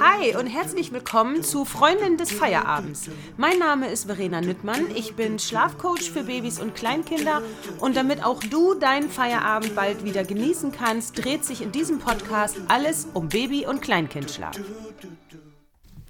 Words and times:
Hi 0.00 0.36
und 0.36 0.46
herzlich 0.46 0.92
willkommen 0.92 1.44
zu 1.44 1.64
Freundin 1.64 2.16
des 2.16 2.32
Feierabends. 2.32 3.08
Mein 3.36 3.58
Name 3.58 3.88
ist 3.88 4.06
Verena 4.06 4.40
Nüttmann. 4.40 4.86
Ich 4.94 5.14
bin 5.14 5.38
Schlafcoach 5.38 6.10
für 6.10 6.24
Babys 6.24 6.58
und 6.58 6.74
Kleinkinder 6.74 7.42
und 7.78 7.96
damit 7.96 8.24
auch 8.24 8.40
du 8.40 8.74
deinen 8.74 9.08
Feierabend 9.08 9.76
bald 9.76 10.04
wieder 10.04 10.24
genießen 10.24 10.72
kannst, 10.72 11.24
dreht 11.24 11.44
sich 11.44 11.62
in 11.62 11.70
diesem 11.70 12.00
Podcast 12.00 12.56
alles 12.66 13.06
um 13.14 13.28
Baby- 13.28 13.66
und 13.66 13.82
Kleinkindschlaf. 13.82 14.58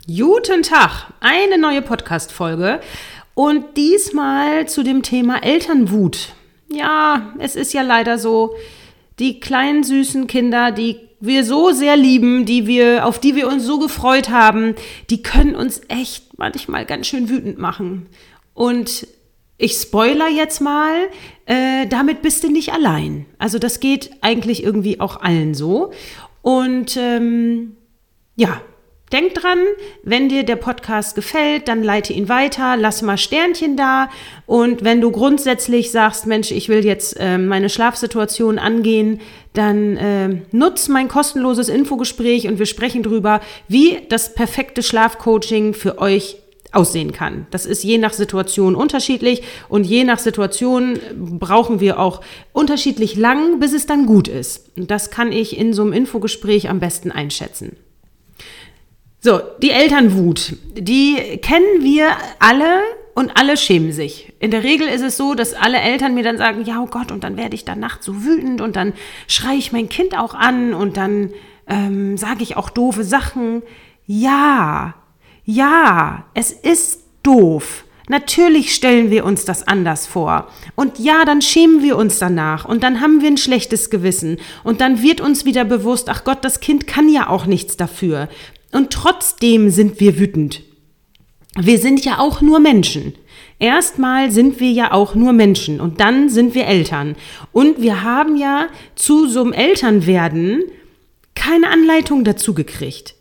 Guten 0.07 0.63
Tag, 0.63 1.13
eine 1.21 1.59
neue 1.59 1.83
Podcast-Folge 1.83 2.81
und 3.35 3.77
diesmal 3.77 4.67
zu 4.67 4.83
dem 4.83 5.03
Thema 5.03 5.43
Elternwut. 5.43 6.35
Ja, 6.69 7.35
es 7.39 7.55
ist 7.55 7.75
ja 7.75 7.83
leider 7.83 8.19
so, 8.19 8.57
die 9.19 9.41
kleinen 9.41 9.85
süßen 9.85 10.27
Kinder, 10.27 10.73
die 10.73 11.01
wir 11.21 11.45
so 11.45 11.71
sehr 11.73 11.97
lieben, 11.97 12.45
die 12.45 12.67
wir, 12.67 13.07
auf 13.07 13.19
die 13.19 13.35
wir 13.35 13.49
uns 13.49 13.65
so 13.65 13.79
gefreut 13.79 14.29
haben, 14.29 14.75
die 15.11 15.23
können 15.23 15.55
uns 15.55 15.81
echt 15.89 16.39
manchmal 16.39 16.85
ganz 16.85 17.07
schön 17.07 17.29
wütend 17.29 17.59
machen. 17.59 18.07
Und 18.53 19.07
ich 19.59 19.73
spoiler 19.73 20.29
jetzt 20.29 20.61
mal, 20.61 20.95
äh, 21.47 21.87
damit 21.87 22.21
bist 22.21 22.45
du 22.45 22.51
nicht 22.51 22.73
allein. 22.73 23.25
Also 23.39 23.59
das 23.59 23.81
geht 23.81 24.11
eigentlich 24.21 24.63
irgendwie 24.63 25.01
auch 25.01 25.21
allen 25.21 25.55
so. 25.55 25.93
Und 26.43 26.97
ähm, 26.99 27.77
ja, 28.37 28.61
Denk 29.13 29.35
dran, 29.35 29.59
wenn 30.03 30.29
dir 30.29 30.43
der 30.43 30.57
Podcast 30.57 31.15
gefällt, 31.15 31.69
dann 31.69 31.85
leite 31.85 32.13
ihn 32.13 32.29
weiter, 32.29 32.77
lass 32.77 33.03
mal 33.03 33.17
Sternchen 33.17 33.77
da. 33.77 34.09
Und 34.47 34.83
wenn 34.83 35.01
du 35.01 35.13
grundsätzlich 35.13 35.93
sagst, 35.93 36.27
Mensch, 36.27 36.51
ich 36.51 36.69
will 36.69 36.85
jetzt 36.85 37.17
äh, 37.21 37.39
meine 37.39 37.69
Schlafsituation 37.69 38.59
angehen, 38.59 39.21
dann 39.53 39.97
äh, 39.97 40.41
nutz 40.51 40.89
mein 40.89 41.07
kostenloses 41.07 41.69
Infogespräch 41.69 42.49
und 42.49 42.59
wir 42.59 42.67
sprechen 42.67 43.05
drüber, 43.05 43.41
wie 43.69 43.99
das 44.09 44.35
perfekte 44.35 44.83
Schlafcoaching 44.83 45.73
für 45.73 45.99
euch 45.99 46.39
aussehen 46.73 47.13
kann. 47.13 47.47
Das 47.53 47.65
ist 47.65 47.85
je 47.85 47.99
nach 47.99 48.13
Situation 48.13 48.75
unterschiedlich 48.75 49.45
und 49.69 49.85
je 49.85 50.03
nach 50.03 50.19
Situation 50.19 50.99
brauchen 51.15 51.79
wir 51.79 52.01
auch 52.01 52.23
unterschiedlich 52.53 53.15
lang, 53.15 53.61
bis 53.61 53.73
es 53.73 53.87
dann 53.87 54.07
gut 54.07 54.27
ist. 54.27 54.77
Und 54.77 54.91
das 54.91 55.13
kann 55.13 55.31
ich 55.31 55.57
in 55.57 55.73
so 55.73 55.83
einem 55.83 55.93
Infogespräch 55.93 56.69
am 56.69 56.81
besten 56.81 57.13
einschätzen. 57.13 57.77
So, 59.27 59.41
die 59.61 59.73
Elternwut, 59.73 60.53
die 60.77 61.17
kennen 61.43 61.83
wir 61.83 62.11
alle 62.39 62.79
und 63.13 63.37
alle 63.37 63.57
schämen 63.57 63.91
sich. 63.91 64.33
In 64.39 64.53
der 64.53 64.63
Regel 64.63 64.87
ist 64.87 65.03
es 65.03 65.17
so, 65.17 65.35
dass 65.35 65.53
alle 65.53 65.81
Eltern 65.81 66.15
mir 66.15 66.23
dann 66.23 66.39
sagen, 66.39 66.65
ja, 66.65 66.81
oh 66.81 66.87
Gott, 66.87 67.11
und 67.11 67.25
dann 67.25 67.37
werde 67.37 67.57
ich 67.57 67.65
dann 67.65 67.81
nachts 67.81 68.07
so 68.07 68.25
wütend 68.25 68.61
und 68.61 68.77
dann 68.77 68.93
schreie 69.27 69.59
ich 69.59 69.73
mein 69.73 69.89
Kind 69.89 70.17
auch 70.17 70.35
an 70.35 70.75
und 70.75 70.97
dann 70.97 71.33
ähm, 71.67 72.17
sage 72.17 72.45
ich 72.45 72.57
auch 72.57 72.71
doofe 72.71 73.03
Sachen. 73.03 73.65
Ja, 74.07 74.95
ja, 75.45 76.27
es 76.35 76.53
ist 76.53 77.03
doof. 77.25 77.83
Natürlich 78.09 78.77
stellen 78.77 79.11
wir 79.11 79.25
uns 79.25 79.45
das 79.45 79.67
anders 79.67 80.07
vor. 80.07 80.47
Und 80.77 81.01
ja, 81.01 81.25
dann 81.25 81.43
schämen 81.43 81.83
wir 81.83 81.97
uns 81.97 82.21
danach 82.21 82.65
und 82.65 82.85
dann 82.85 83.01
haben 83.01 83.23
wir 83.23 83.29
ein 83.29 83.39
schlechtes 83.39 83.91
Gewissen 83.91 84.39
und 84.63 84.81
dann 84.81 85.03
wird 85.03 85.21
uns 85.21 85.45
wieder 85.45 85.65
bewusst, 85.65 86.09
ach 86.09 86.23
Gott, 86.23 86.45
das 86.45 86.61
Kind 86.61 86.87
kann 86.87 87.09
ja 87.09 87.29
auch 87.29 87.47
nichts 87.47 87.77
dafür. 87.77 88.29
Und 88.77 88.93
trotzdem 88.93 89.71
sind 89.71 90.01
wir 90.01 90.19
wütend. 90.19 90.61
Wir 91.59 91.79
sind 91.79 92.05
ja 92.05 92.19
auch 92.19 92.43
nur 92.43 92.61
Menschen. 92.61 93.15
Erstmal 93.59 94.31
sind 94.31 94.61
wir 94.61 94.71
ja 94.71 94.93
auch 94.93 95.15
nur 95.15 95.33
Menschen 95.33 95.81
und 95.81 95.99
dann 95.99 96.29
sind 96.29 96.55
wir 96.55 96.67
Eltern. 96.67 97.17
Und 97.53 97.81
wir 97.81 98.03
haben 98.03 98.37
ja 98.37 98.67
zu 98.95 99.29
so 99.29 99.41
einem 99.41 99.55
Elternwerden 99.55 100.63
keine 101.35 101.71
Anleitung 101.71 102.23
dazu 102.23 102.53
gekriegt. 102.53 103.15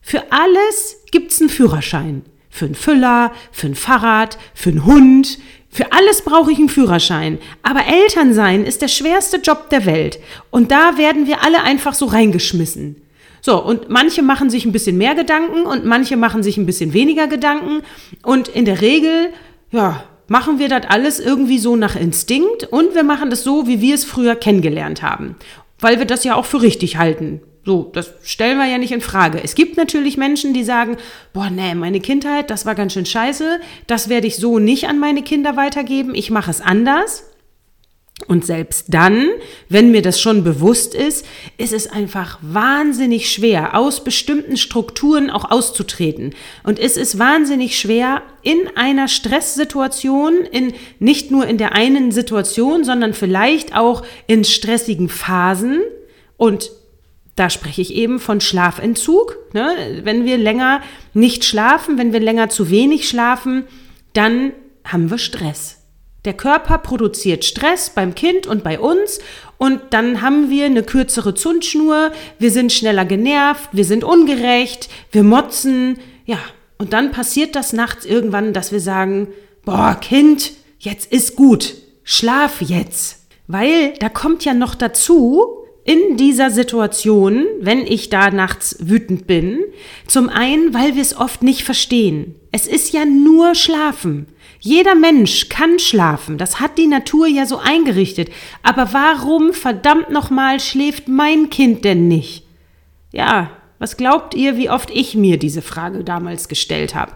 Für 0.00 0.30
alles 0.30 0.98
gibt's 1.10 1.40
einen 1.40 1.50
Führerschein. 1.50 2.22
Für 2.48 2.66
einen 2.66 2.76
Füller, 2.76 3.32
für 3.50 3.66
ein 3.66 3.74
Fahrrad, 3.74 4.38
für 4.54 4.70
einen 4.70 4.86
Hund. 4.86 5.40
Für 5.70 5.90
alles 5.90 6.22
brauche 6.22 6.52
ich 6.52 6.58
einen 6.58 6.68
Führerschein. 6.68 7.38
Aber 7.64 7.80
Eltern 7.84 8.32
sein 8.32 8.64
ist 8.64 8.80
der 8.80 8.86
schwerste 8.86 9.38
Job 9.38 9.70
der 9.70 9.86
Welt. 9.86 10.20
Und 10.50 10.70
da 10.70 10.98
werden 10.98 11.26
wir 11.26 11.42
alle 11.42 11.64
einfach 11.64 11.94
so 11.94 12.06
reingeschmissen. 12.06 13.09
So, 13.40 13.62
und 13.62 13.88
manche 13.88 14.22
machen 14.22 14.50
sich 14.50 14.64
ein 14.64 14.72
bisschen 14.72 14.98
mehr 14.98 15.14
Gedanken 15.14 15.62
und 15.66 15.84
manche 15.84 16.16
machen 16.16 16.42
sich 16.42 16.56
ein 16.56 16.66
bisschen 16.66 16.92
weniger 16.92 17.26
Gedanken. 17.26 17.82
Und 18.22 18.48
in 18.48 18.64
der 18.64 18.80
Regel, 18.80 19.30
ja, 19.70 20.04
machen 20.28 20.58
wir 20.58 20.68
das 20.68 20.82
alles 20.88 21.20
irgendwie 21.20 21.58
so 21.58 21.76
nach 21.76 21.96
Instinkt 21.96 22.64
und 22.64 22.94
wir 22.94 23.02
machen 23.02 23.30
das 23.30 23.42
so, 23.42 23.66
wie 23.66 23.80
wir 23.80 23.94
es 23.94 24.04
früher 24.04 24.36
kennengelernt 24.36 25.02
haben. 25.02 25.36
Weil 25.78 25.98
wir 25.98 26.06
das 26.06 26.24
ja 26.24 26.34
auch 26.36 26.44
für 26.44 26.62
richtig 26.62 26.96
halten. 26.96 27.40
So, 27.64 27.90
das 27.92 28.14
stellen 28.22 28.58
wir 28.58 28.66
ja 28.66 28.78
nicht 28.78 28.92
in 28.92 29.00
Frage. 29.00 29.40
Es 29.42 29.54
gibt 29.54 29.76
natürlich 29.76 30.16
Menschen, 30.16 30.54
die 30.54 30.64
sagen, 30.64 30.96
boah, 31.32 31.50
nee, 31.50 31.74
meine 31.74 32.00
Kindheit, 32.00 32.48
das 32.48 32.64
war 32.64 32.74
ganz 32.74 32.94
schön 32.94 33.06
scheiße, 33.06 33.60
das 33.86 34.08
werde 34.08 34.26
ich 34.26 34.36
so 34.36 34.58
nicht 34.58 34.88
an 34.88 34.98
meine 34.98 35.22
Kinder 35.22 35.56
weitergeben, 35.56 36.14
ich 36.14 36.30
mache 36.30 36.50
es 36.50 36.60
anders. 36.60 37.29
Und 38.26 38.44
selbst 38.44 38.86
dann, 38.88 39.28
wenn 39.68 39.90
mir 39.90 40.02
das 40.02 40.20
schon 40.20 40.44
bewusst 40.44 40.94
ist, 40.94 41.26
ist 41.56 41.72
es 41.72 41.90
einfach 41.90 42.38
wahnsinnig 42.42 43.30
schwer, 43.32 43.76
aus 43.76 44.04
bestimmten 44.04 44.56
Strukturen 44.56 45.30
auch 45.30 45.50
auszutreten. 45.50 46.34
Und 46.62 46.78
es 46.78 46.96
ist 46.96 47.18
wahnsinnig 47.18 47.78
schwer, 47.78 48.22
in 48.42 48.58
einer 48.76 49.08
Stresssituation, 49.08 50.42
in, 50.50 50.74
nicht 50.98 51.30
nur 51.30 51.46
in 51.46 51.58
der 51.58 51.72
einen 51.72 52.12
Situation, 52.12 52.84
sondern 52.84 53.14
vielleicht 53.14 53.74
auch 53.74 54.04
in 54.26 54.44
stressigen 54.44 55.08
Phasen. 55.08 55.80
Und 56.36 56.70
da 57.36 57.48
spreche 57.48 57.80
ich 57.80 57.94
eben 57.94 58.20
von 58.20 58.40
Schlafentzug. 58.40 59.38
Ne? 59.54 60.00
Wenn 60.04 60.24
wir 60.24 60.36
länger 60.36 60.82
nicht 61.14 61.44
schlafen, 61.44 61.96
wenn 61.96 62.12
wir 62.12 62.20
länger 62.20 62.50
zu 62.50 62.70
wenig 62.70 63.08
schlafen, 63.08 63.64
dann 64.12 64.52
haben 64.84 65.10
wir 65.10 65.18
Stress. 65.18 65.79
Der 66.24 66.34
Körper 66.34 66.78
produziert 66.78 67.44
Stress 67.44 67.90
beim 67.90 68.14
Kind 68.14 68.46
und 68.46 68.62
bei 68.62 68.78
uns 68.78 69.20
und 69.56 69.80
dann 69.90 70.20
haben 70.20 70.50
wir 70.50 70.66
eine 70.66 70.82
kürzere 70.82 71.34
Zündschnur, 71.34 72.12
wir 72.38 72.50
sind 72.50 72.72
schneller 72.72 73.04
genervt, 73.04 73.70
wir 73.72 73.84
sind 73.84 74.04
ungerecht, 74.04 74.90
wir 75.12 75.22
motzen, 75.22 75.98
ja, 76.26 76.38
und 76.78 76.92
dann 76.92 77.10
passiert 77.10 77.56
das 77.56 77.72
nachts 77.72 78.04
irgendwann, 78.04 78.52
dass 78.52 78.72
wir 78.72 78.80
sagen, 78.80 79.28
boah, 79.64 79.96
Kind, 80.00 80.52
jetzt 80.78 81.12
ist 81.12 81.36
gut, 81.36 81.74
schlaf 82.04 82.60
jetzt. 82.60 83.26
Weil 83.46 83.94
da 83.98 84.08
kommt 84.08 84.44
ja 84.44 84.54
noch 84.54 84.74
dazu, 84.74 85.60
in 85.84 86.16
dieser 86.16 86.50
Situation, 86.50 87.46
wenn 87.60 87.86
ich 87.86 88.10
da 88.10 88.30
nachts 88.30 88.76
wütend 88.80 89.26
bin, 89.26 89.58
zum 90.06 90.28
einen, 90.28 90.72
weil 90.72 90.94
wir 90.94 91.02
es 91.02 91.16
oft 91.16 91.42
nicht 91.42 91.64
verstehen. 91.64 92.36
Es 92.52 92.66
ist 92.66 92.92
ja 92.92 93.04
nur 93.04 93.54
Schlafen. 93.54 94.26
Jeder 94.60 94.94
Mensch 94.94 95.48
kann 95.48 95.78
schlafen, 95.78 96.36
das 96.36 96.60
hat 96.60 96.76
die 96.76 96.86
Natur 96.86 97.26
ja 97.26 97.46
so 97.46 97.56
eingerichtet. 97.56 98.30
Aber 98.62 98.92
warum 98.92 99.54
verdammt 99.54 100.10
nochmal 100.10 100.60
schläft 100.60 101.08
mein 101.08 101.48
Kind 101.48 101.84
denn 101.84 102.08
nicht? 102.08 102.44
Ja, 103.10 103.50
was 103.78 103.96
glaubt 103.96 104.34
ihr, 104.34 104.58
wie 104.58 104.68
oft 104.68 104.90
ich 104.90 105.14
mir 105.14 105.38
diese 105.38 105.62
Frage 105.62 106.04
damals 106.04 106.48
gestellt 106.48 106.94
habe? 106.94 107.12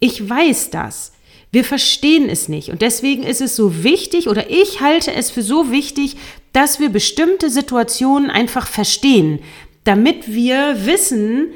Ich 0.00 0.28
weiß 0.28 0.70
das. 0.70 1.12
Wir 1.52 1.64
verstehen 1.64 2.30
es 2.30 2.48
nicht. 2.48 2.70
Und 2.70 2.80
deswegen 2.80 3.24
ist 3.24 3.42
es 3.42 3.54
so 3.54 3.84
wichtig, 3.84 4.28
oder 4.28 4.50
ich 4.50 4.80
halte 4.80 5.12
es 5.12 5.30
für 5.30 5.42
so 5.42 5.70
wichtig, 5.70 6.16
dass 6.54 6.80
wir 6.80 6.88
bestimmte 6.88 7.50
Situationen 7.50 8.30
einfach 8.30 8.66
verstehen, 8.66 9.40
damit 9.84 10.32
wir 10.32 10.86
wissen, 10.86 11.48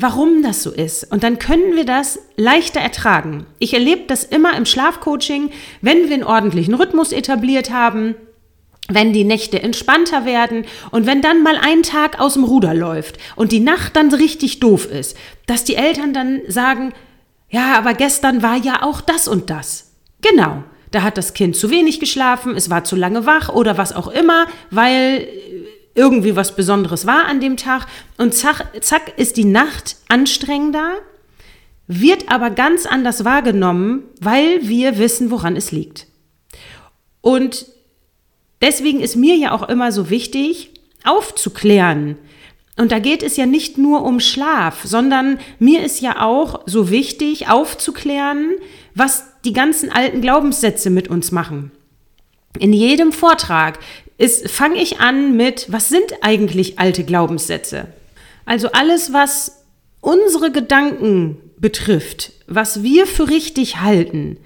warum 0.00 0.42
das 0.42 0.62
so 0.62 0.70
ist. 0.70 1.10
Und 1.12 1.22
dann 1.22 1.38
können 1.38 1.76
wir 1.76 1.84
das 1.84 2.18
leichter 2.36 2.80
ertragen. 2.80 3.46
Ich 3.58 3.74
erlebe 3.74 4.02
das 4.06 4.24
immer 4.24 4.56
im 4.56 4.66
Schlafcoaching, 4.66 5.50
wenn 5.80 6.08
wir 6.08 6.14
einen 6.14 6.24
ordentlichen 6.24 6.74
Rhythmus 6.74 7.12
etabliert 7.12 7.70
haben, 7.70 8.14
wenn 8.88 9.12
die 9.12 9.24
Nächte 9.24 9.62
entspannter 9.62 10.24
werden 10.24 10.64
und 10.90 11.06
wenn 11.06 11.22
dann 11.22 11.42
mal 11.42 11.56
ein 11.60 11.82
Tag 11.82 12.18
aus 12.18 12.34
dem 12.34 12.44
Ruder 12.44 12.74
läuft 12.74 13.18
und 13.36 13.52
die 13.52 13.60
Nacht 13.60 13.94
dann 13.94 14.12
richtig 14.12 14.58
doof 14.60 14.86
ist, 14.86 15.16
dass 15.46 15.64
die 15.64 15.76
Eltern 15.76 16.12
dann 16.12 16.40
sagen, 16.48 16.92
ja, 17.50 17.76
aber 17.76 17.94
gestern 17.94 18.42
war 18.42 18.56
ja 18.56 18.82
auch 18.82 19.00
das 19.00 19.28
und 19.28 19.50
das. 19.50 19.92
Genau. 20.22 20.64
Da 20.90 21.02
hat 21.02 21.18
das 21.18 21.34
Kind 21.34 21.54
zu 21.54 21.70
wenig 21.70 22.00
geschlafen, 22.00 22.56
es 22.56 22.68
war 22.68 22.82
zu 22.82 22.96
lange 22.96 23.24
wach 23.24 23.48
oder 23.48 23.78
was 23.78 23.92
auch 23.92 24.08
immer, 24.08 24.46
weil 24.70 25.28
irgendwie 26.00 26.34
was 26.34 26.56
Besonderes 26.56 27.06
war 27.06 27.26
an 27.26 27.40
dem 27.40 27.58
Tag 27.58 27.86
und 28.16 28.34
zack, 28.34 28.82
zack 28.82 29.18
ist 29.18 29.36
die 29.36 29.44
Nacht 29.44 29.96
anstrengender, 30.08 30.94
wird 31.86 32.30
aber 32.30 32.48
ganz 32.48 32.86
anders 32.86 33.26
wahrgenommen, 33.26 34.04
weil 34.18 34.66
wir 34.66 34.96
wissen, 34.96 35.30
woran 35.30 35.56
es 35.56 35.72
liegt. 35.72 36.06
Und 37.20 37.66
deswegen 38.62 39.00
ist 39.00 39.14
mir 39.14 39.36
ja 39.36 39.52
auch 39.52 39.68
immer 39.68 39.92
so 39.92 40.08
wichtig, 40.08 40.70
aufzuklären. 41.04 42.16
Und 42.78 42.92
da 42.92 42.98
geht 42.98 43.22
es 43.22 43.36
ja 43.36 43.44
nicht 43.44 43.76
nur 43.76 44.02
um 44.02 44.20
Schlaf, 44.20 44.84
sondern 44.84 45.38
mir 45.58 45.84
ist 45.84 46.00
ja 46.00 46.22
auch 46.22 46.62
so 46.64 46.88
wichtig, 46.88 47.48
aufzuklären, 47.48 48.52
was 48.94 49.24
die 49.44 49.52
ganzen 49.52 49.92
alten 49.92 50.22
Glaubenssätze 50.22 50.88
mit 50.88 51.08
uns 51.08 51.30
machen. 51.30 51.72
In 52.58 52.72
jedem 52.72 53.12
Vortrag 53.12 53.78
fange 54.46 54.80
ich 54.80 55.00
an 55.00 55.36
mit, 55.36 55.66
was 55.70 55.88
sind 55.88 56.12
eigentlich 56.22 56.78
alte 56.78 57.04
Glaubenssätze? 57.04 57.88
Also 58.44 58.72
alles, 58.72 59.12
was 59.12 59.64
unsere 60.00 60.50
Gedanken 60.50 61.38
betrifft, 61.56 62.32
was 62.46 62.82
wir 62.82 63.06
für 63.06 63.28
richtig 63.28 63.80
halten, 63.80 64.38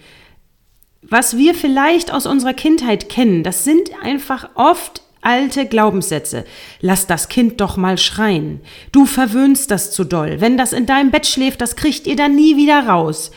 was 1.02 1.36
wir 1.36 1.54
vielleicht 1.54 2.12
aus 2.12 2.26
unserer 2.26 2.54
Kindheit 2.54 3.08
kennen, 3.08 3.42
das 3.42 3.64
sind 3.64 3.90
einfach 4.02 4.50
oft 4.54 5.02
alte 5.20 5.66
Glaubenssätze. 5.66 6.44
Lass 6.80 7.06
das 7.06 7.28
Kind 7.28 7.60
doch 7.60 7.76
mal 7.76 7.98
schreien. 7.98 8.60
Du 8.92 9.06
verwöhnst 9.06 9.70
das 9.70 9.90
zu 9.90 10.04
doll. 10.04 10.40
Wenn 10.40 10.56
das 10.56 10.72
in 10.72 10.86
deinem 10.86 11.10
Bett 11.10 11.26
schläft, 11.26 11.60
das 11.60 11.76
kriegt 11.76 12.06
ihr 12.06 12.16
dann 12.16 12.34
nie 12.34 12.56
wieder 12.56 12.86
raus. 12.86 13.30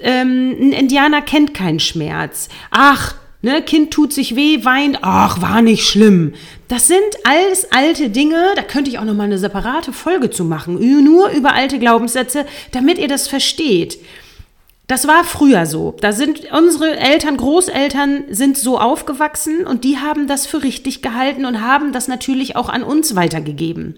Ähm, 0.00 0.56
ein 0.60 0.72
Indianer 0.72 1.22
kennt 1.22 1.54
keinen 1.54 1.80
Schmerz. 1.80 2.48
Ach, 2.70 3.14
ne, 3.42 3.62
Kind 3.62 3.90
tut 3.92 4.12
sich 4.12 4.36
weh, 4.36 4.64
weint. 4.64 4.98
Ach, 5.02 5.40
war 5.40 5.62
nicht 5.62 5.86
schlimm. 5.86 6.34
Das 6.68 6.86
sind 6.86 7.00
alles 7.24 7.70
alte 7.72 8.10
Dinge. 8.10 8.52
Da 8.56 8.62
könnte 8.62 8.90
ich 8.90 8.98
auch 8.98 9.04
noch 9.04 9.14
mal 9.14 9.24
eine 9.24 9.38
separate 9.38 9.92
Folge 9.92 10.30
zu 10.30 10.44
machen. 10.44 11.04
Nur 11.04 11.30
über 11.30 11.52
alte 11.52 11.78
Glaubenssätze, 11.78 12.46
damit 12.72 12.98
ihr 12.98 13.08
das 13.08 13.28
versteht. 13.28 13.98
Das 14.90 15.06
war 15.06 15.22
früher 15.22 15.66
so. 15.66 15.94
Da 16.00 16.10
sind 16.10 16.50
unsere 16.52 16.96
Eltern, 16.98 17.36
Großeltern 17.36 18.24
sind 18.30 18.58
so 18.58 18.76
aufgewachsen 18.76 19.64
und 19.64 19.84
die 19.84 19.98
haben 19.98 20.26
das 20.26 20.46
für 20.46 20.64
richtig 20.64 21.00
gehalten 21.00 21.44
und 21.44 21.60
haben 21.60 21.92
das 21.92 22.08
natürlich 22.08 22.56
auch 22.56 22.68
an 22.68 22.82
uns 22.82 23.14
weitergegeben. 23.14 23.94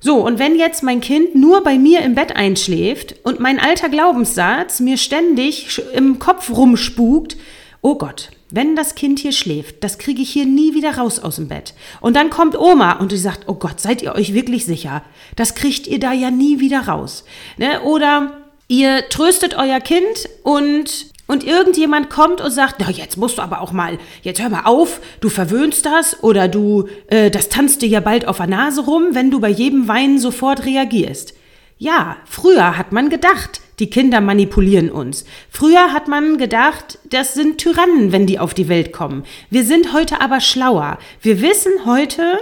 So, 0.00 0.24
und 0.24 0.38
wenn 0.38 0.56
jetzt 0.56 0.82
mein 0.82 1.02
Kind 1.02 1.34
nur 1.34 1.62
bei 1.62 1.78
mir 1.78 2.00
im 2.00 2.14
Bett 2.14 2.36
einschläft 2.36 3.16
und 3.22 3.38
mein 3.38 3.60
alter 3.60 3.90
Glaubenssatz 3.90 4.80
mir 4.80 4.96
ständig 4.96 5.82
im 5.94 6.18
Kopf 6.18 6.50
rumspukt, 6.50 7.36
oh 7.82 7.96
Gott, 7.96 8.30
wenn 8.54 8.76
das 8.76 8.94
Kind 8.94 9.18
hier 9.18 9.32
schläft, 9.32 9.82
das 9.82 9.98
kriege 9.98 10.22
ich 10.22 10.30
hier 10.30 10.46
nie 10.46 10.74
wieder 10.74 10.96
raus 10.96 11.18
aus 11.18 11.36
dem 11.36 11.48
Bett. 11.48 11.74
Und 12.00 12.14
dann 12.14 12.30
kommt 12.30 12.58
Oma 12.58 12.92
und 12.92 13.12
die 13.12 13.16
sagt, 13.16 13.48
oh 13.48 13.54
Gott, 13.54 13.80
seid 13.80 14.02
ihr 14.02 14.14
euch 14.14 14.34
wirklich 14.34 14.64
sicher? 14.64 15.02
Das 15.36 15.54
kriegt 15.54 15.86
ihr 15.86 15.98
da 15.98 16.12
ja 16.12 16.30
nie 16.30 16.60
wieder 16.60 16.88
raus. 16.88 17.24
Ne? 17.58 17.82
Oder 17.82 18.44
Ihr 18.68 19.08
tröstet 19.10 19.54
euer 19.56 19.80
Kind 19.80 20.28
und 20.42 21.12
und 21.26 21.42
irgendjemand 21.42 22.10
kommt 22.10 22.42
und 22.42 22.50
sagt, 22.50 22.76
na 22.80 22.90
jetzt 22.90 23.16
musst 23.16 23.38
du 23.38 23.42
aber 23.42 23.62
auch 23.62 23.72
mal, 23.72 23.98
jetzt 24.20 24.42
hör 24.42 24.50
mal 24.50 24.64
auf, 24.64 25.00
du 25.20 25.30
verwöhnst 25.30 25.86
das 25.86 26.22
oder 26.22 26.48
du, 26.48 26.86
äh, 27.06 27.30
das 27.30 27.48
tanzt 27.48 27.80
dir 27.80 27.88
ja 27.88 28.00
bald 28.00 28.28
auf 28.28 28.36
der 28.36 28.46
Nase 28.46 28.82
rum, 28.82 29.08
wenn 29.12 29.30
du 29.30 29.40
bei 29.40 29.48
jedem 29.48 29.88
Weinen 29.88 30.18
sofort 30.18 30.66
reagierst. 30.66 31.32
Ja, 31.78 32.18
früher 32.26 32.76
hat 32.76 32.92
man 32.92 33.08
gedacht, 33.08 33.62
die 33.78 33.90
Kinder 33.90 34.20
manipulieren 34.20 34.90
uns. 34.90 35.24
Früher 35.50 35.92
hat 35.92 36.08
man 36.08 36.38
gedacht, 36.38 36.98
das 37.10 37.34
sind 37.34 37.58
Tyrannen, 37.58 38.12
wenn 38.12 38.26
die 38.26 38.38
auf 38.38 38.54
die 38.54 38.68
Welt 38.68 38.92
kommen. 38.92 39.24
Wir 39.50 39.64
sind 39.64 39.92
heute 39.92 40.20
aber 40.20 40.40
schlauer. 40.40 40.98
Wir 41.20 41.40
wissen 41.40 41.72
heute, 41.84 42.38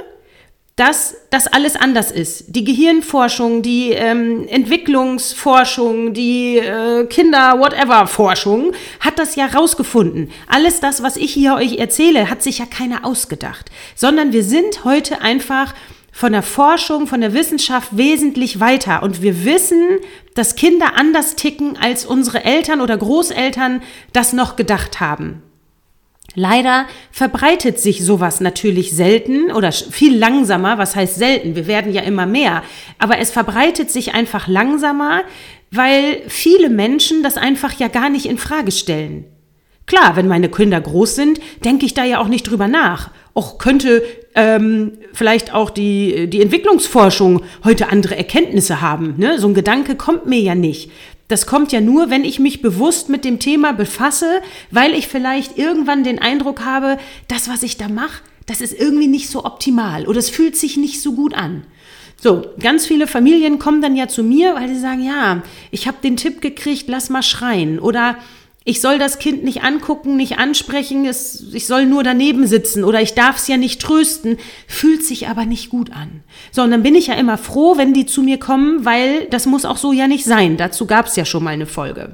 dass 0.77 1.17
das 1.31 1.47
alles 1.47 1.77
anders 1.77 2.11
ist. 2.11 2.57
Die 2.57 2.65
Gehirnforschung, 2.65 3.63
die 3.63 3.91
ähm, 3.91 4.49
Entwicklungsforschung, 4.49 6.15
die 6.15 6.59
äh, 6.59 7.05
Kinder-Whatever-Forschung 7.07 8.73
hat 9.01 9.19
das 9.19 9.37
ja 9.37 9.47
rausgefunden. 9.47 10.31
Alles 10.47 10.81
das, 10.81 11.03
was 11.03 11.17
ich 11.17 11.33
hier 11.33 11.55
euch 11.55 11.77
erzähle, 11.79 12.31
hat 12.31 12.43
sich 12.43 12.59
ja 12.59 12.67
keiner 12.67 13.05
ausgedacht, 13.05 13.71
sondern 13.95 14.33
wir 14.33 14.43
sind 14.43 14.85
heute 14.85 15.21
einfach 15.21 15.75
von 16.13 16.33
der 16.33 16.43
Forschung, 16.43 17.07
von 17.07 17.23
der 17.23 17.33
Wissenschaft 17.33 17.97
wesentlich 17.97 18.61
weiter. 18.61 19.03
Und 19.03 19.23
wir 19.23 19.45
wissen, 19.45 19.99
dass 20.35 20.55
Kinder 20.55 20.93
anders 20.97 21.35
ticken, 21.35 21.77
als 21.79 22.05
unsere 22.05 22.45
Eltern 22.45 22.81
oder 22.83 22.97
Großeltern 22.97 23.83
das 24.13 24.35
noch 24.35 24.55
gedacht 24.55 25.01
haben. 25.01 25.43
Leider 26.35 26.87
verbreitet 27.11 27.79
sich 27.79 28.05
sowas 28.05 28.41
natürlich 28.41 28.93
selten 28.93 29.51
oder 29.53 29.73
viel 29.73 30.17
langsamer. 30.17 30.79
Was 30.79 30.97
heißt 30.97 31.17
selten? 31.17 31.57
Wir 31.57 31.67
werden 31.67 31.93
ja 31.93 32.03
immer 32.03 32.27
mehr. 32.27 32.63
Aber 32.99 33.19
es 33.19 33.31
verbreitet 33.31 33.91
sich 33.91 34.15
einfach 34.15 34.49
langsamer, 34.49 35.23
weil 35.71 36.23
viele 36.29 36.71
Menschen 36.71 37.23
das 37.23 37.37
einfach 37.37 37.73
ja 37.79 37.89
gar 37.89 38.09
nicht 38.09 38.27
in 38.27 38.39
Frage 38.39 38.71
stellen. 38.71 39.25
Klar, 39.87 40.17
wenn 40.17 40.29
meine 40.29 40.49
Kinder 40.49 40.81
groß 40.81 41.17
sind, 41.17 41.41
denke 41.65 41.85
ich 41.85 41.93
da 41.93 42.05
ja 42.05 42.21
auch 42.21 42.29
nicht 42.29 42.45
drüber 42.45 42.69
nach. 42.69 43.11
Auch 43.35 43.59
könnte 43.59 44.03
ähm, 44.35 44.93
vielleicht 45.13 45.55
auch 45.55 45.71
die, 45.71 46.29
die 46.29 46.43
Entwicklungsforschung 46.43 47.43
heute 47.65 47.89
andere 47.91 48.17
Erkenntnisse 48.17 48.81
haben. 48.81 49.15
Ne? 49.17 49.39
So 49.39 49.49
ein 49.49 49.55
Gedanke 49.55 49.97
kommt 49.97 50.27
mir 50.27 50.41
ja 50.41 50.55
nicht. 50.55 50.91
Das 51.29 51.47
kommt 51.47 51.73
ja 51.73 51.81
nur, 51.81 52.11
wenn 52.11 52.25
ich 52.25 52.39
mich 52.39 52.61
bewusst 52.61 53.09
mit 53.09 53.25
dem 53.25 53.39
Thema 53.39 53.73
befasse, 53.73 54.43
weil 54.71 54.93
ich 54.93 55.09
vielleicht 55.09 55.57
irgendwann 55.57 56.05
den 56.05 56.19
Eindruck 56.19 56.65
habe, 56.65 56.99
das, 57.29 57.49
was 57.49 57.63
ich 57.63 57.79
da 57.79 57.89
mache, 57.89 58.23
das 58.47 58.61
ist 58.61 58.79
irgendwie 58.79 59.07
nicht 59.07 59.31
so 59.31 59.45
optimal 59.45 60.07
oder 60.07 60.19
es 60.19 60.29
fühlt 60.29 60.57
sich 60.57 60.77
nicht 60.77 61.01
so 61.01 61.15
gut 61.15 61.33
an. 61.33 61.65
So, 62.21 62.45
ganz 62.61 62.87
viele 62.87 63.07
Familien 63.07 63.59
kommen 63.59 63.83
dann 63.83 63.97
ja 63.97 64.09
zu 64.09 64.23
mir, 64.23 64.55
weil 64.55 64.69
sie 64.69 64.79
sagen, 64.79 65.03
ja, 65.03 65.43
ich 65.71 65.89
habe 65.89 65.97
den 66.03 66.17
Tipp 66.17 66.41
gekriegt, 66.41 66.85
lass 66.89 67.11
mal 67.11 67.23
schreien 67.23 67.79
oder 67.79 68.17
ich 68.65 68.81
soll 68.81 68.99
das 68.99 69.19
Kind 69.19 69.45
nicht 69.45 69.63
angucken, 69.65 70.17
nicht 70.17 70.39
ansprechen, 70.39 71.05
es, 71.05 71.53
ich 71.53 71.67
soll 71.67 71.87
nur 71.87 72.05
daneben 72.05 72.47
sitzen 72.47 72.85
oder 72.85 73.01
ich 73.01 73.15
darf 73.15 73.37
es 73.37 73.49
ja 73.49 73.57
nicht 73.57 73.81
trösten, 73.81 74.39
fühlt 74.67 75.05
sich 75.05 75.29
aber 75.29 75.45
nicht 75.45 75.71
gut 75.71 75.91
an. 75.93 76.23
So, 76.53 76.63
und 76.63 76.71
dann 76.71 76.83
bin 76.83 76.95
ich 76.95 77.09
ja 77.09 77.15
immer 77.15 77.39
froh, 77.39 77.77
wenn 77.77 77.93
die 77.95 78.07
zu 78.07 78.23
mir 78.23 78.39
kommen, 78.39 78.85
weil 78.85 79.27
das 79.27 79.47
muss 79.47 79.65
auch 79.65 79.79
so 79.79 79.93
ja 79.93 80.07
nicht 80.07 80.25
sein. 80.25 80.57
Dazu 80.57 80.87
gab 80.87 81.07
es 81.07 81.17
ja 81.17 81.25
schon 81.25 81.45
mal 81.45 81.51
eine 81.51 81.67
Folge. 81.67 82.13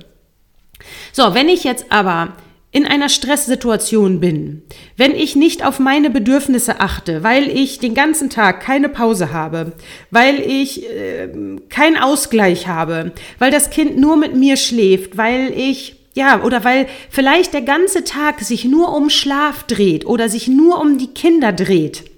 So, 1.12 1.34
wenn 1.34 1.48
ich 1.48 1.64
jetzt 1.64 1.86
aber 1.90 2.34
in 2.70 2.86
einer 2.86 3.08
Stresssituation 3.08 4.20
bin, 4.20 4.62
wenn 4.96 5.14
ich 5.14 5.34
nicht 5.34 5.64
auf 5.64 5.78
meine 5.78 6.10
Bedürfnisse 6.10 6.80
achte, 6.80 7.22
weil 7.22 7.48
ich 7.48 7.78
den 7.78 7.94
ganzen 7.94 8.28
Tag 8.28 8.60
keine 8.60 8.90
Pause 8.90 9.32
habe, 9.32 9.72
weil 10.10 10.38
ich 10.38 10.84
äh, 10.84 11.28
keinen 11.70 11.96
Ausgleich 11.96 12.68
habe, 12.68 13.12
weil 13.38 13.50
das 13.50 13.70
Kind 13.70 13.96
nur 13.96 14.16
mit 14.16 14.36
mir 14.36 14.58
schläft, 14.58 15.16
weil 15.16 15.50
ich 15.56 15.97
ja, 16.18 16.42
oder 16.42 16.64
weil 16.64 16.88
vielleicht 17.10 17.52
der 17.54 17.62
ganze 17.62 18.02
Tag 18.02 18.40
sich 18.40 18.64
nur 18.64 18.92
um 18.92 19.08
Schlaf 19.08 19.62
dreht 19.62 20.04
oder 20.04 20.28
sich 20.28 20.48
nur 20.48 20.80
um 20.80 20.98
die 20.98 21.14
Kinder 21.14 21.52
dreht, 21.52 22.10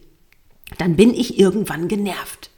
dann 0.79 0.97
bin 0.97 1.13
ich 1.13 1.39
irgendwann 1.39 1.87
genervt. 1.87 2.49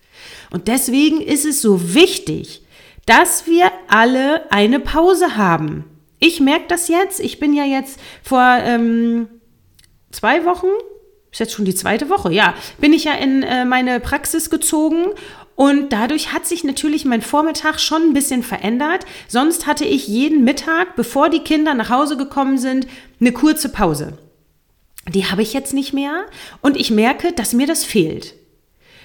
Und 0.52 0.68
deswegen 0.68 1.20
ist 1.20 1.44
es 1.44 1.60
so 1.60 1.94
wichtig, 1.94 2.62
dass 3.06 3.48
wir 3.48 3.72
alle 3.88 4.52
eine 4.52 4.78
Pause 4.78 5.36
haben. 5.36 5.84
Ich 6.20 6.38
merke 6.38 6.66
das 6.68 6.86
jetzt. 6.86 7.18
Ich 7.18 7.40
bin 7.40 7.52
ja 7.54 7.64
jetzt 7.64 7.98
vor 8.22 8.58
ähm, 8.62 9.26
zwei 10.12 10.44
Wochen, 10.44 10.68
ist 11.32 11.40
jetzt 11.40 11.54
schon 11.54 11.64
die 11.64 11.74
zweite 11.74 12.08
Woche, 12.08 12.32
ja, 12.32 12.54
bin 12.78 12.92
ich 12.92 13.02
ja 13.02 13.14
in 13.14 13.42
äh, 13.42 13.64
meine 13.64 13.98
Praxis 13.98 14.48
gezogen 14.48 15.06
und 15.54 15.92
dadurch 15.92 16.32
hat 16.32 16.46
sich 16.46 16.64
natürlich 16.64 17.04
mein 17.04 17.22
Vormittag 17.22 17.78
schon 17.78 18.02
ein 18.02 18.12
bisschen 18.14 18.42
verändert. 18.42 19.04
Sonst 19.28 19.66
hatte 19.66 19.84
ich 19.84 20.08
jeden 20.08 20.44
Mittag, 20.44 20.96
bevor 20.96 21.28
die 21.28 21.40
Kinder 21.40 21.74
nach 21.74 21.90
Hause 21.90 22.16
gekommen 22.16 22.58
sind, 22.58 22.86
eine 23.20 23.32
kurze 23.32 23.68
Pause. 23.68 24.18
Die 25.08 25.26
habe 25.26 25.42
ich 25.42 25.52
jetzt 25.52 25.74
nicht 25.74 25.92
mehr 25.92 26.24
und 26.62 26.76
ich 26.76 26.90
merke, 26.90 27.32
dass 27.32 27.52
mir 27.52 27.66
das 27.66 27.84
fehlt. 27.84 28.34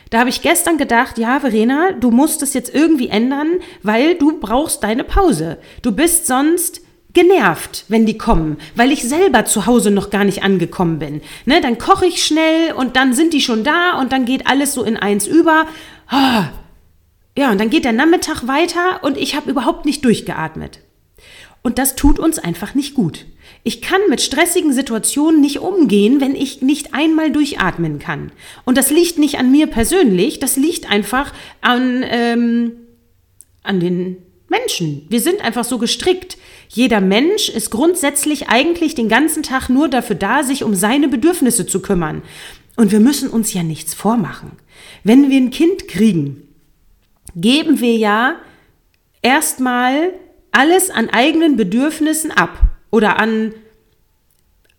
Da 0.10 0.20
habe 0.20 0.30
ich 0.30 0.42
gestern 0.42 0.78
gedacht, 0.78 1.18
ja, 1.18 1.40
Verena, 1.40 1.92
du 1.92 2.12
musst 2.12 2.42
es 2.42 2.54
jetzt 2.54 2.74
irgendwie 2.74 3.10
ändern, 3.10 3.60
weil 3.84 4.16
du 4.16 4.40
brauchst 4.40 4.84
deine 4.84 5.04
Pause. 5.04 5.58
Du 5.82 5.92
bist 5.92 6.28
sonst 6.28 6.82
genervt, 7.14 7.86
wenn 7.88 8.06
die 8.06 8.18
kommen, 8.18 8.58
weil 8.76 8.92
ich 8.92 9.04
selber 9.04 9.44
zu 9.46 9.66
Hause 9.66 9.90
noch 9.90 10.12
gar 10.12 10.24
nicht 10.24 10.44
angekommen 10.44 11.00
bin. 11.00 11.22
Ne, 11.46 11.62
dann 11.62 11.80
koche 11.80 12.06
ich 12.06 12.24
schnell 12.24 12.74
und 12.74 12.96
dann 12.96 13.14
sind 13.14 13.34
die 13.34 13.42
schon 13.42 13.64
da 13.64 14.00
und 14.00 14.12
dann 14.12 14.26
geht 14.26 14.46
alles 14.48 14.74
so 14.74 14.84
in 14.84 14.98
eins 14.98 15.26
über 15.26 15.66
ja, 16.12 17.52
und 17.52 17.60
dann 17.60 17.70
geht 17.70 17.86
der 17.86 17.94
Nachmittag 17.94 18.48
weiter 18.48 19.04
und 19.04 19.18
ich 19.18 19.36
habe 19.36 19.50
überhaupt 19.50 19.86
nicht 19.86 20.04
durchgeatmet. 20.06 20.80
Und 21.62 21.78
das 21.78 21.96
tut 21.96 22.18
uns 22.20 22.40
einfach 22.40 22.76
nicht 22.76 22.94
gut. 22.94 23.26
Ich 23.64 23.82
kann 23.82 24.00
mit 24.10 24.22
stressigen 24.22 24.72
Situationen 24.72 25.42
nicht 25.42 25.60
umgehen, 25.60 26.22
wenn 26.22 26.36
ich 26.36 26.62
nicht 26.62 26.94
einmal 26.94 27.32
durchatmen 27.32 28.00
kann. 28.00 28.32
Und 28.64 28.78
das 28.78 28.90
liegt 28.90 29.18
nicht 29.18 29.38
an 29.38 29.52
mir 29.52 29.68
persönlich, 29.68 30.40
das 30.40 30.56
liegt 30.56 30.90
einfach 30.90 31.34
an, 31.60 32.06
ähm, 32.08 32.72
an 33.64 33.82
den 33.82 34.18
Menschen. 34.48 35.06
Wir 35.10 35.20
sind 35.20 35.42
einfach 35.42 35.66
so 35.66 35.78
gestrickt. 35.78 36.38
Jeder 36.70 37.02
Mensch 37.02 37.50
ist 37.50 37.70
grundsätzlich 37.70 38.48
eigentlich 38.48 38.96
den 38.96 39.10
ganzen 39.10 39.44
Tag 39.44 39.68
nur 39.68 39.90
dafür 39.90 40.16
da, 40.16 40.44
sich 40.44 40.64
um 40.64 40.74
seine 40.74 41.10
Bedürfnisse 41.10 41.66
zu 41.66 41.82
kümmern. 41.82 42.22
Und 42.78 42.92
wir 42.92 43.00
müssen 43.00 43.30
uns 43.30 43.54
ja 43.54 43.64
nichts 43.64 43.94
vormachen. 43.94 44.52
Wenn 45.04 45.30
wir 45.30 45.38
ein 45.38 45.52
Kind 45.52 45.88
kriegen, 45.88 46.48
geben 47.36 47.80
wir 47.80 47.96
ja 47.96 48.36
erstmal 49.22 50.14
alles 50.52 50.90
an 50.90 51.10
eigenen 51.10 51.56
Bedürfnissen 51.56 52.32
ab 52.32 52.60
oder 52.92 53.20
an 53.20 53.54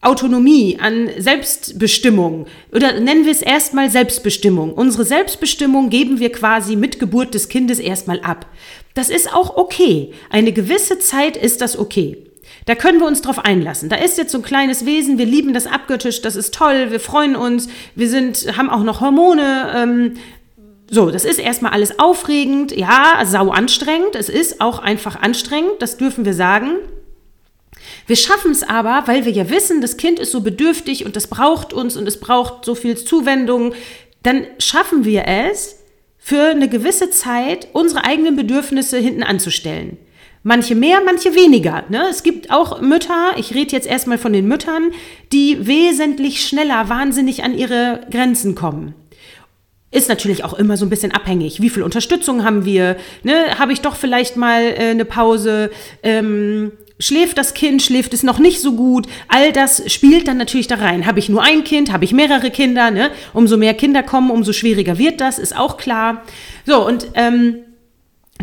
Autonomie, 0.00 0.78
an 0.80 1.10
Selbstbestimmung 1.18 2.46
oder 2.72 3.00
nennen 3.00 3.24
wir 3.24 3.32
es 3.32 3.42
erstmal 3.42 3.90
Selbstbestimmung. 3.90 4.72
Unsere 4.72 5.04
Selbstbestimmung 5.04 5.90
geben 5.90 6.20
wir 6.20 6.30
quasi 6.30 6.76
mit 6.76 7.00
Geburt 7.00 7.34
des 7.34 7.48
Kindes 7.48 7.80
erstmal 7.80 8.20
ab. 8.20 8.46
Das 8.94 9.10
ist 9.10 9.32
auch 9.32 9.56
okay. 9.56 10.12
Eine 10.30 10.52
gewisse 10.52 11.00
Zeit 11.00 11.36
ist 11.36 11.60
das 11.60 11.76
okay. 11.76 12.27
Da 12.68 12.74
können 12.74 13.00
wir 13.00 13.06
uns 13.06 13.22
drauf 13.22 13.38
einlassen. 13.38 13.88
Da 13.88 13.96
ist 13.96 14.18
jetzt 14.18 14.30
so 14.30 14.36
ein 14.36 14.44
kleines 14.44 14.84
Wesen, 14.84 15.16
wir 15.16 15.24
lieben 15.24 15.54
das 15.54 15.66
abgöttisch, 15.66 16.20
das 16.20 16.36
ist 16.36 16.52
toll, 16.52 16.90
wir 16.90 17.00
freuen 17.00 17.34
uns, 17.34 17.70
wir 17.94 18.10
sind, 18.10 18.58
haben 18.58 18.68
auch 18.68 18.82
noch 18.82 19.00
Hormone. 19.00 19.72
Ähm, 19.74 20.18
so, 20.90 21.10
das 21.10 21.24
ist 21.24 21.38
erstmal 21.38 21.72
alles 21.72 21.98
aufregend, 21.98 22.76
ja, 22.76 23.22
sau 23.24 23.48
anstrengend. 23.48 24.14
Es 24.14 24.28
ist 24.28 24.60
auch 24.60 24.80
einfach 24.80 25.16
anstrengend, 25.16 25.76
das 25.78 25.96
dürfen 25.96 26.26
wir 26.26 26.34
sagen. 26.34 26.72
Wir 28.06 28.16
schaffen 28.16 28.50
es 28.50 28.62
aber, 28.62 29.04
weil 29.06 29.24
wir 29.24 29.32
ja 29.32 29.48
wissen, 29.48 29.80
das 29.80 29.96
Kind 29.96 30.18
ist 30.18 30.30
so 30.30 30.42
bedürftig 30.42 31.06
und 31.06 31.16
das 31.16 31.26
braucht 31.26 31.72
uns 31.72 31.96
und 31.96 32.06
es 32.06 32.20
braucht 32.20 32.66
so 32.66 32.74
viel 32.74 32.98
Zuwendung, 32.98 33.72
dann 34.22 34.46
schaffen 34.58 35.06
wir 35.06 35.26
es, 35.26 35.76
für 36.18 36.50
eine 36.50 36.68
gewisse 36.68 37.08
Zeit 37.08 37.68
unsere 37.72 38.04
eigenen 38.04 38.36
Bedürfnisse 38.36 38.98
hinten 38.98 39.22
anzustellen. 39.22 39.96
Manche 40.42 40.74
mehr, 40.74 41.00
manche 41.04 41.34
weniger. 41.34 41.84
Ne? 41.88 42.06
Es 42.10 42.22
gibt 42.22 42.50
auch 42.50 42.80
Mütter, 42.80 43.32
ich 43.36 43.54
rede 43.54 43.72
jetzt 43.72 43.86
erstmal 43.86 44.18
von 44.18 44.32
den 44.32 44.46
Müttern, 44.46 44.92
die 45.32 45.66
wesentlich 45.66 46.46
schneller 46.46 46.88
wahnsinnig 46.88 47.44
an 47.44 47.56
ihre 47.56 48.06
Grenzen 48.10 48.54
kommen. 48.54 48.94
Ist 49.90 50.08
natürlich 50.08 50.44
auch 50.44 50.54
immer 50.54 50.76
so 50.76 50.84
ein 50.84 50.90
bisschen 50.90 51.12
abhängig. 51.12 51.62
Wie 51.62 51.70
viel 51.70 51.82
Unterstützung 51.82 52.44
haben 52.44 52.64
wir? 52.64 52.96
Ne? 53.22 53.58
Habe 53.58 53.72
ich 53.72 53.80
doch 53.80 53.96
vielleicht 53.96 54.36
mal 54.36 54.62
äh, 54.62 54.90
eine 54.90 55.06
Pause? 55.06 55.70
Ähm, 56.02 56.72
schläft 56.98 57.38
das 57.38 57.54
Kind, 57.54 57.80
schläft 57.82 58.12
es 58.12 58.22
noch 58.22 58.38
nicht 58.38 58.60
so 58.60 58.72
gut. 58.72 59.06
All 59.28 59.52
das 59.52 59.90
spielt 59.90 60.28
dann 60.28 60.36
natürlich 60.36 60.66
da 60.66 60.76
rein. 60.76 61.06
Habe 61.06 61.20
ich 61.20 61.28
nur 61.28 61.42
ein 61.42 61.64
Kind, 61.64 61.92
habe 61.92 62.04
ich 62.04 62.12
mehrere 62.12 62.50
Kinder, 62.50 62.90
ne? 62.90 63.10
Umso 63.32 63.56
mehr 63.56 63.74
Kinder 63.74 64.02
kommen, 64.02 64.30
umso 64.30 64.52
schwieriger 64.52 64.98
wird 64.98 65.20
das, 65.20 65.38
ist 65.38 65.56
auch 65.56 65.76
klar. 65.78 66.22
So, 66.66 66.86
und 66.86 67.08
ähm, 67.14 67.56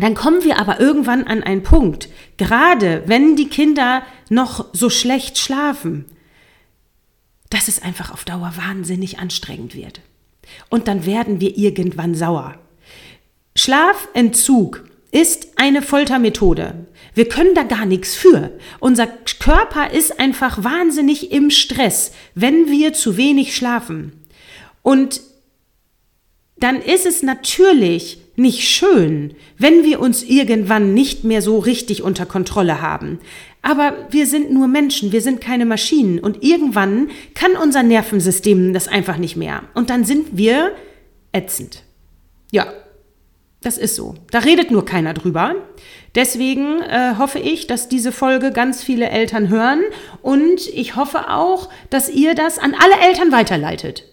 dann 0.04 0.14
kommen 0.14 0.44
wir 0.44 0.58
aber 0.58 0.78
irgendwann 0.78 1.24
an 1.24 1.42
einen 1.42 1.62
Punkt, 1.62 2.08
gerade 2.36 3.02
wenn 3.06 3.36
die 3.36 3.48
Kinder 3.48 4.02
noch 4.28 4.66
so 4.72 4.90
schlecht 4.90 5.38
schlafen, 5.38 6.04
dass 7.50 7.68
es 7.68 7.82
einfach 7.82 8.10
auf 8.10 8.24
Dauer 8.24 8.52
wahnsinnig 8.56 9.18
anstrengend 9.18 9.74
wird. 9.74 10.00
Und 10.68 10.88
dann 10.88 11.06
werden 11.06 11.40
wir 11.40 11.56
irgendwann 11.56 12.14
sauer. 12.14 12.58
Schlafentzug 13.56 14.84
ist 15.12 15.48
eine 15.56 15.80
Foltermethode. 15.80 16.86
Wir 17.14 17.28
können 17.28 17.54
da 17.54 17.62
gar 17.62 17.86
nichts 17.86 18.14
für. 18.14 18.50
Unser 18.80 19.06
Körper 19.06 19.90
ist 19.90 20.20
einfach 20.20 20.62
wahnsinnig 20.62 21.32
im 21.32 21.50
Stress, 21.50 22.12
wenn 22.34 22.68
wir 22.68 22.92
zu 22.92 23.16
wenig 23.16 23.56
schlafen. 23.56 24.12
Und 24.82 25.22
dann 26.58 26.82
ist 26.82 27.06
es 27.06 27.22
natürlich 27.22 28.18
nicht 28.36 28.68
schön, 28.68 29.34
wenn 29.58 29.82
wir 29.84 30.00
uns 30.00 30.22
irgendwann 30.22 30.94
nicht 30.94 31.24
mehr 31.24 31.42
so 31.42 31.58
richtig 31.58 32.02
unter 32.02 32.26
Kontrolle 32.26 32.80
haben. 32.80 33.18
Aber 33.62 33.94
wir 34.10 34.26
sind 34.26 34.52
nur 34.52 34.68
Menschen, 34.68 35.10
wir 35.10 35.20
sind 35.20 35.40
keine 35.40 35.66
Maschinen 35.66 36.18
und 36.18 36.44
irgendwann 36.44 37.10
kann 37.34 37.52
unser 37.52 37.82
Nervensystem 37.82 38.72
das 38.72 38.88
einfach 38.88 39.16
nicht 39.16 39.36
mehr. 39.36 39.62
Und 39.74 39.90
dann 39.90 40.04
sind 40.04 40.36
wir 40.36 40.72
ätzend. 41.32 41.82
Ja, 42.52 42.66
das 43.62 43.78
ist 43.78 43.96
so. 43.96 44.14
Da 44.30 44.38
redet 44.38 44.70
nur 44.70 44.84
keiner 44.84 45.14
drüber. 45.14 45.56
Deswegen 46.14 46.80
äh, 46.82 47.14
hoffe 47.18 47.40
ich, 47.40 47.66
dass 47.66 47.88
diese 47.88 48.12
Folge 48.12 48.52
ganz 48.52 48.84
viele 48.84 49.08
Eltern 49.08 49.48
hören 49.48 49.82
und 50.22 50.68
ich 50.68 50.94
hoffe 50.94 51.30
auch, 51.30 51.68
dass 51.90 52.08
ihr 52.08 52.34
das 52.34 52.58
an 52.58 52.74
alle 52.74 53.08
Eltern 53.08 53.32
weiterleitet. 53.32 54.04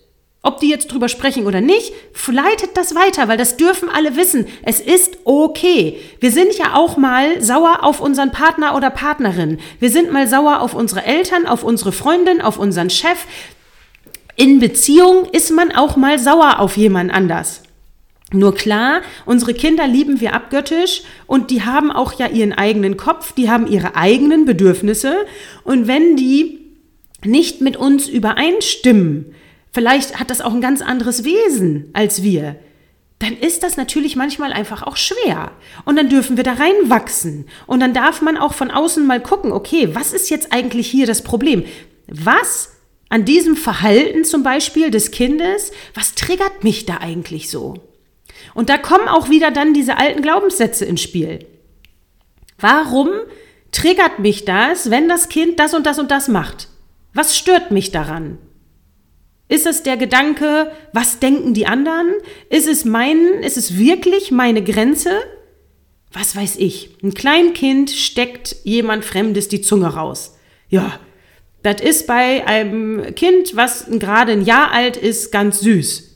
Ob 0.46 0.60
die 0.60 0.68
jetzt 0.68 0.92
drüber 0.92 1.08
sprechen 1.08 1.48
oder 1.48 1.62
nicht, 1.62 1.94
leitet 2.28 2.76
das 2.76 2.96
weiter, 2.96 3.30
weil 3.30 3.38
das 3.38 3.56
dürfen 3.56 3.88
alle 3.88 4.18
wissen. 4.18 4.46
Es 4.64 4.82
ist 4.82 5.18
okay. 5.24 5.98
Wir 6.20 6.32
sind 6.32 6.58
ja 6.58 6.76
auch 6.76 6.98
mal 6.98 7.42
sauer 7.42 7.80
auf 7.84 8.02
unseren 8.02 8.32
Partner 8.32 8.76
oder 8.76 8.90
Partnerin. 8.90 9.60
Wir 9.80 9.90
sind 9.90 10.12
mal 10.12 10.28
sauer 10.28 10.60
auf 10.60 10.74
unsere 10.74 11.06
Eltern, 11.06 11.46
auf 11.46 11.64
unsere 11.64 11.94
Freundin, 11.94 12.42
auf 12.42 12.60
unseren 12.60 12.90
Chef. 12.90 13.26
In 14.36 14.60
Beziehung 14.60 15.30
ist 15.32 15.50
man 15.52 15.72
auch 15.72 15.96
mal 15.96 16.20
sauer 16.20 16.60
auf 16.60 16.76
jemand 16.76 17.14
anders. 17.14 17.64
Nur 18.34 18.54
klar, 18.54 19.02
unsere 19.26 19.54
Kinder 19.54 19.88
lieben 19.88 20.20
wir 20.20 20.34
abgöttisch 20.34 21.04
und 21.26 21.52
die 21.52 21.64
haben 21.64 21.90
auch 21.90 22.20
ja 22.20 22.28
ihren 22.28 22.52
eigenen 22.52 22.98
Kopf, 22.98 23.32
die 23.32 23.50
haben 23.50 23.68
ihre 23.68 23.96
eigenen 23.96 24.44
Bedürfnisse 24.44 25.16
und 25.64 25.88
wenn 25.88 26.18
die 26.18 26.60
nicht 27.24 27.62
mit 27.62 27.78
uns 27.78 28.10
übereinstimmen, 28.10 29.34
vielleicht 29.74 30.20
hat 30.20 30.30
das 30.30 30.42
auch 30.42 30.54
ein 30.54 30.62
ganz 30.62 30.82
anderes 30.82 31.26
Wesen 31.26 31.90
als 31.94 32.24
wir, 32.24 32.56
dann 33.20 33.38
ist 33.38 33.64
das 33.64 33.78
natürlich 33.78 34.16
manchmal 34.16 34.52
einfach 34.52 34.84
auch 34.84 34.98
schwer. 34.98 35.52
Und 35.86 35.96
dann 35.96 36.10
dürfen 36.10 36.36
wir 36.36 36.44
da 36.44 36.54
reinwachsen. 36.54 37.46
Und 37.68 37.80
dann 37.80 37.94
darf 37.94 38.22
man 38.22 38.38
auch 38.38 38.54
von 38.54 38.70
außen 38.70 39.06
mal 39.06 39.22
gucken, 39.22 39.52
okay, 39.52 39.96
was 39.96 40.14
ist 40.14 40.30
jetzt 40.30 40.52
eigentlich 40.52 40.90
hier 40.90 41.08
das 41.08 41.24
Problem? 41.24 41.64
Was 42.08 42.72
an 43.10 43.26
diesem 43.26 43.56
Verhalten 43.56 44.26
zum 44.26 44.44
Beispiel 44.44 44.92
des 44.92 45.12
Kindes, 45.12 45.72
was 45.94 46.16
triggert 46.16 46.64
mich 46.64 46.86
da 46.86 46.98
eigentlich 46.98 47.50
so? 47.50 47.76
Und 48.54 48.70
da 48.70 48.78
kommen 48.78 49.08
auch 49.08 49.30
wieder 49.30 49.52
dann 49.52 49.74
diese 49.74 49.98
alten 49.98 50.22
Glaubenssätze 50.22 50.84
ins 50.84 51.02
Spiel. 51.02 51.46
Warum 52.60 53.10
triggert 53.72 54.20
mich 54.20 54.46
das, 54.46 54.90
wenn 54.90 55.08
das 55.08 55.30
Kind 55.30 55.60
das 55.60 55.74
und 55.74 55.86
das 55.86 56.00
und 56.00 56.12
das 56.12 56.28
macht? 56.28 56.68
Was 57.14 57.38
stört 57.38 57.72
mich 57.72 57.92
daran? 57.92 58.38
Ist 59.50 59.66
es 59.66 59.84
der 59.84 59.98
Gedanke, 59.98 60.72
was 60.94 61.20
denken 61.20 61.54
die 61.54 61.68
anderen? 61.68 62.14
Ist 62.50 62.68
es 62.68 62.86
mein, 62.86 63.18
ist 63.42 63.58
es 63.58 63.78
wirklich 63.78 64.32
meine 64.32 64.64
Grenze? 64.64 65.12
Was 66.12 66.36
weiß 66.36 66.58
ich? 66.58 66.98
Ein 67.04 67.14
Kleinkind 67.14 67.90
steckt 67.92 68.56
jemand 68.64 69.04
Fremdes 69.04 69.48
die 69.48 69.62
Zunge 69.62 69.88
raus. 69.88 70.38
Ja, 70.70 71.00
das 71.64 71.82
ist 71.82 72.08
bei 72.08 72.46
einem 72.46 73.16
Kind, 73.16 73.56
was 73.56 73.86
gerade 73.90 74.34
ein 74.34 74.44
Jahr 74.44 74.72
alt 74.72 74.98
ist, 74.98 75.32
ganz 75.32 75.60
süß. 75.62 76.12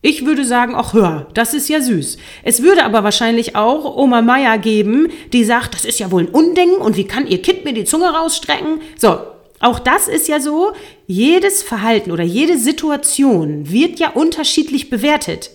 Ich 0.00 0.26
würde 0.26 0.44
sagen, 0.44 0.74
ach 0.76 0.92
hör, 0.92 1.28
das 1.32 1.54
ist 1.54 1.68
ja 1.68 1.80
süß. 1.80 2.18
Es 2.42 2.62
würde 2.62 2.84
aber 2.84 3.04
wahrscheinlich 3.04 3.56
auch 3.56 3.96
Oma 3.96 4.20
Meier 4.20 4.58
geben, 4.58 5.08
die 5.32 5.44
sagt, 5.44 5.74
das 5.74 5.84
ist 5.86 5.98
ja 5.98 6.10
wohl 6.10 6.24
ein 6.24 6.28
Unding 6.28 6.72
und 6.72 6.96
wie 6.96 7.06
kann 7.06 7.26
ihr 7.26 7.40
Kind 7.40 7.64
mir 7.64 7.72
die 7.72 7.84
Zunge 7.84 8.10
rausstrecken? 8.10 8.80
So, 8.98 9.18
auch 9.64 9.78
das 9.78 10.08
ist 10.08 10.28
ja 10.28 10.40
so, 10.40 10.72
jedes 11.06 11.62
Verhalten 11.62 12.12
oder 12.12 12.24
jede 12.24 12.58
Situation 12.58 13.70
wird 13.70 13.98
ja 13.98 14.10
unterschiedlich 14.10 14.90
bewertet. 14.90 15.50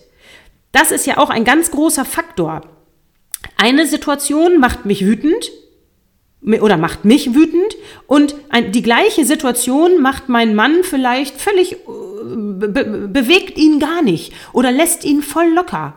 Das 0.72 0.92
ist 0.92 1.06
ja 1.06 1.18
auch 1.18 1.30
ein 1.30 1.46
ganz 1.46 1.72
großer 1.72 2.06
Faktor. 2.06 2.62
Eine 3.58 3.88
Situation 3.88 4.60
macht 4.60 4.86
mich 4.86 5.06
wütend, 5.06 5.52
oder 6.42 6.78
macht 6.78 7.04
mich 7.04 7.36
wütend 7.36 7.76
und 8.08 8.36
die 8.74 8.82
gleiche 8.82 9.26
Situation 9.26 10.02
macht 10.02 10.30
mein 10.30 10.56
Mann 10.56 10.84
vielleicht 10.84 11.40
völlig, 11.40 11.74
äh, 11.74 11.78
be 11.86 13.10
bewegt 13.12 13.58
ihn 13.58 13.80
gar 13.80 14.02
nicht 14.02 14.34
oder 14.54 14.72
lässt 14.72 15.04
ihn 15.04 15.22
voll 15.22 15.50
locker. 15.54 15.96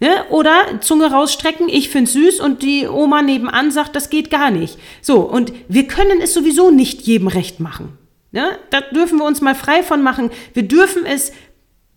Ne? 0.00 0.24
Oder 0.30 0.80
Zunge 0.80 1.10
rausstrecken, 1.10 1.68
ich 1.68 1.90
find's 1.90 2.14
süß 2.14 2.40
und 2.40 2.62
die 2.62 2.88
Oma 2.88 3.20
nebenan 3.20 3.70
sagt, 3.70 3.94
das 3.94 4.08
geht 4.08 4.30
gar 4.30 4.50
nicht. 4.50 4.78
So, 5.02 5.20
und 5.20 5.52
wir 5.68 5.86
können 5.86 6.20
es 6.22 6.32
sowieso 6.32 6.70
nicht 6.70 7.02
jedem 7.02 7.28
recht 7.28 7.60
machen. 7.60 7.98
Ne? 8.32 8.58
Da 8.70 8.80
dürfen 8.80 9.18
wir 9.18 9.26
uns 9.26 9.42
mal 9.42 9.54
frei 9.54 9.82
von 9.82 10.02
machen. 10.02 10.30
Wir 10.54 10.62
dürfen 10.62 11.04
es 11.04 11.32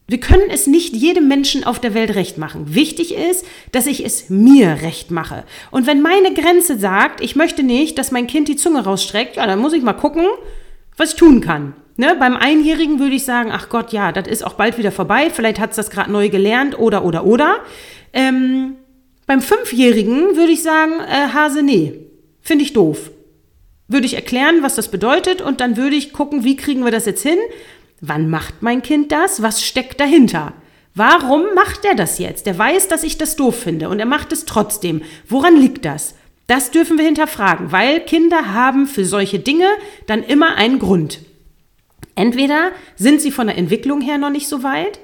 wir 0.05 0.19
können 0.19 0.49
es 0.49 0.67
nicht 0.67 0.93
jedem 0.93 1.29
Menschen 1.29 1.63
auf 1.63 1.79
der 1.79 1.93
Welt 1.93 2.13
recht 2.13 2.37
machen. 2.37 2.75
Wichtig 2.75 3.15
ist, 3.15 3.45
dass 3.71 3.85
ich 3.85 4.05
es 4.05 4.29
mir 4.29 4.79
recht 4.81 5.11
mache. 5.11 5.45
Und 5.71 5.87
wenn 5.87 6.01
meine 6.01 6.33
Grenze 6.33 6.77
sagt, 6.77 7.21
ich 7.21 7.37
möchte 7.37 7.63
nicht, 7.63 7.97
dass 7.97 8.11
mein 8.11 8.27
Kind 8.27 8.49
die 8.49 8.57
Zunge 8.57 8.83
rausstreckt, 8.83 9.37
ja, 9.37 9.47
dann 9.47 9.59
muss 9.59 9.71
ich 9.71 9.81
mal 9.81 9.93
gucken, 9.93 10.25
was 10.97 11.11
ich 11.11 11.15
tun 11.15 11.39
kann. 11.39 11.73
Ne? 11.95 12.15
Beim 12.19 12.35
Einjährigen 12.35 12.99
würde 12.99 13.15
ich 13.15 13.23
sagen, 13.23 13.51
ach 13.51 13.69
Gott, 13.69 13.93
ja, 13.93 14.11
das 14.11 14.27
ist 14.27 14.45
auch 14.45 14.53
bald 14.53 14.77
wieder 14.77 14.91
vorbei. 14.91 15.29
Vielleicht 15.29 15.59
hat 15.59 15.71
es 15.71 15.75
das 15.75 15.89
gerade 15.89 16.11
neu 16.11 16.29
gelernt 16.29 16.77
oder, 16.77 17.05
oder, 17.05 17.25
oder. 17.25 17.57
Ähm, 18.13 18.75
beim 19.25 19.41
Fünfjährigen 19.41 20.35
würde 20.35 20.51
ich 20.51 20.63
sagen, 20.63 20.93
äh, 20.99 21.33
Hase, 21.33 21.63
nee, 21.63 21.99
finde 22.41 22.63
ich 22.63 22.73
doof. 22.73 23.11
Würde 23.87 24.05
ich 24.05 24.15
erklären, 24.15 24.63
was 24.63 24.75
das 24.75 24.89
bedeutet 24.89 25.41
und 25.41 25.61
dann 25.61 25.77
würde 25.77 25.95
ich 25.95 26.13
gucken, 26.13 26.43
wie 26.43 26.55
kriegen 26.55 26.83
wir 26.83 26.91
das 26.91 27.05
jetzt 27.05 27.21
hin. 27.21 27.37
Wann 28.01 28.29
macht 28.29 28.61
mein 28.61 28.81
Kind 28.81 29.11
das? 29.11 29.41
Was 29.41 29.63
steckt 29.63 29.99
dahinter? 29.99 30.53
Warum 30.95 31.43
macht 31.55 31.85
er 31.85 31.95
das 31.95 32.19
jetzt? 32.19 32.45
Der 32.45 32.57
weiß, 32.57 32.87
dass 32.87 33.03
ich 33.03 33.17
das 33.17 33.35
doof 33.35 33.55
finde 33.55 33.89
und 33.89 33.99
er 33.99 34.05
macht 34.05 34.31
es 34.31 34.45
trotzdem. 34.45 35.01
Woran 35.27 35.55
liegt 35.55 35.85
das? 35.85 36.15
Das 36.47 36.71
dürfen 36.71 36.97
wir 36.97 37.05
hinterfragen, 37.05 37.71
weil 37.71 38.01
Kinder 38.01 38.53
haben 38.53 38.87
für 38.87 39.05
solche 39.05 39.39
Dinge 39.39 39.67
dann 40.05 40.23
immer 40.23 40.55
einen 40.55 40.79
Grund. 40.79 41.19
Entweder 42.15 42.71
sind 42.95 43.21
sie 43.21 43.31
von 43.31 43.47
der 43.47 43.57
Entwicklung 43.57 44.01
her 44.01 44.17
noch 44.17 44.29
nicht 44.29 44.47
so 44.47 44.63
weit 44.63 44.99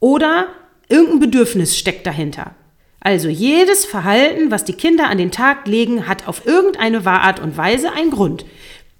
oder 0.00 0.48
irgendein 0.88 1.20
Bedürfnis 1.20 1.76
steckt 1.76 2.06
dahinter. 2.06 2.54
Also 3.00 3.28
jedes 3.28 3.84
Verhalten, 3.84 4.50
was 4.50 4.64
die 4.64 4.72
Kinder 4.72 5.08
an 5.08 5.18
den 5.18 5.30
Tag 5.30 5.66
legen, 5.66 6.08
hat 6.08 6.26
auf 6.26 6.46
irgendeine 6.46 7.04
Art 7.06 7.40
und 7.40 7.56
Weise 7.56 7.92
einen 7.92 8.10
Grund. 8.10 8.46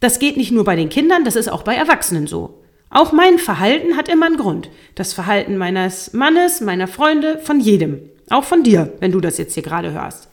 Das 0.00 0.18
geht 0.18 0.36
nicht 0.36 0.52
nur 0.52 0.64
bei 0.64 0.76
den 0.76 0.88
Kindern, 0.88 1.24
das 1.24 1.36
ist 1.36 1.48
auch 1.48 1.62
bei 1.62 1.74
Erwachsenen 1.74 2.26
so. 2.26 2.62
Auch 2.90 3.12
mein 3.12 3.38
Verhalten 3.38 3.96
hat 3.96 4.08
immer 4.08 4.26
einen 4.26 4.36
Grund. 4.36 4.68
Das 4.94 5.14
Verhalten 5.14 5.56
meines 5.56 6.12
Mannes, 6.12 6.60
meiner 6.60 6.86
Freunde, 6.86 7.38
von 7.38 7.60
jedem. 7.60 8.00
Auch 8.30 8.44
von 8.44 8.62
dir, 8.62 8.92
wenn 9.00 9.12
du 9.12 9.20
das 9.20 9.38
jetzt 9.38 9.54
hier 9.54 9.62
gerade 9.62 9.92
hörst. 9.92 10.28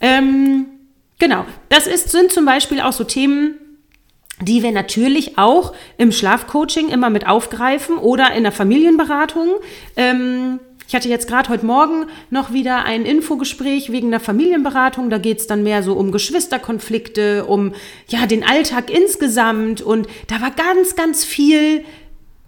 Ähm, 0.00 0.66
Genau, 1.18 1.44
das 1.68 1.86
ist, 1.86 2.10
sind 2.10 2.32
zum 2.32 2.44
Beispiel 2.44 2.80
auch 2.80 2.92
so 2.92 3.04
Themen, 3.04 3.54
die 4.40 4.62
wir 4.62 4.72
natürlich 4.72 5.38
auch 5.38 5.72
im 5.96 6.12
Schlafcoaching 6.12 6.88
immer 6.88 7.10
mit 7.10 7.26
aufgreifen 7.26 7.98
oder 7.98 8.32
in 8.34 8.44
der 8.44 8.52
Familienberatung. 8.52 9.48
Ähm, 9.96 10.60
ich 10.88 10.94
hatte 10.94 11.10
jetzt 11.10 11.28
gerade 11.28 11.50
heute 11.50 11.66
Morgen 11.66 12.06
noch 12.30 12.52
wieder 12.54 12.84
ein 12.84 13.04
Infogespräch 13.04 13.92
wegen 13.92 14.10
der 14.10 14.20
Familienberatung. 14.20 15.10
Da 15.10 15.18
geht 15.18 15.38
es 15.38 15.46
dann 15.46 15.62
mehr 15.62 15.82
so 15.82 15.92
um 15.92 16.12
Geschwisterkonflikte, 16.12 17.44
um 17.44 17.74
ja 18.08 18.26
den 18.26 18.42
Alltag 18.42 18.90
insgesamt. 18.90 19.82
Und 19.82 20.08
da 20.28 20.40
war 20.40 20.50
ganz, 20.50 20.96
ganz 20.96 21.24
viel 21.24 21.84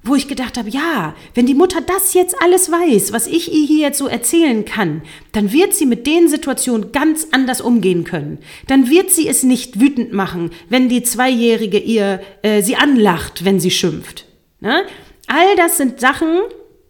wo 0.03 0.15
ich 0.15 0.29
gedacht 0.29 0.57
habe, 0.57 0.71
ja, 0.71 1.15
wenn 1.35 1.45
die 1.47 1.55
Mutter 1.55 1.81
das 1.83 2.15
jetzt 2.15 2.35
alles 2.43 2.71
weiß, 2.71 3.13
was 3.13 3.27
ich 3.27 3.53
ihr 3.53 3.67
hier 3.67 3.89
jetzt 3.89 3.99
so 3.99 4.07
erzählen 4.07 4.65
kann, 4.65 5.03
dann 5.33 5.53
wird 5.53 5.75
sie 5.75 5.85
mit 5.85 6.07
den 6.07 6.29
Situationen 6.29 6.91
ganz 6.91 7.29
anders 7.33 7.61
umgehen 7.61 8.05
können. 8.05 8.39
Dann 8.67 8.89
wird 8.89 9.11
sie 9.11 9.29
es 9.29 9.43
nicht 9.43 9.79
wütend 9.79 10.13
machen, 10.13 10.51
wenn 10.71 10.89
die 10.89 11.03
Zweijährige 11.03 11.79
ihr 11.79 12.21
äh, 12.43 12.63
sie 12.63 12.77
anlacht, 12.77 13.45
wenn 13.45 13.61
sie 13.61 13.71
schimpft. 13.71 14.25
Ne? 14.61 14.85
All 15.27 15.57
das 15.57 15.77
sind 15.77 16.01
Sachen, 16.01 16.39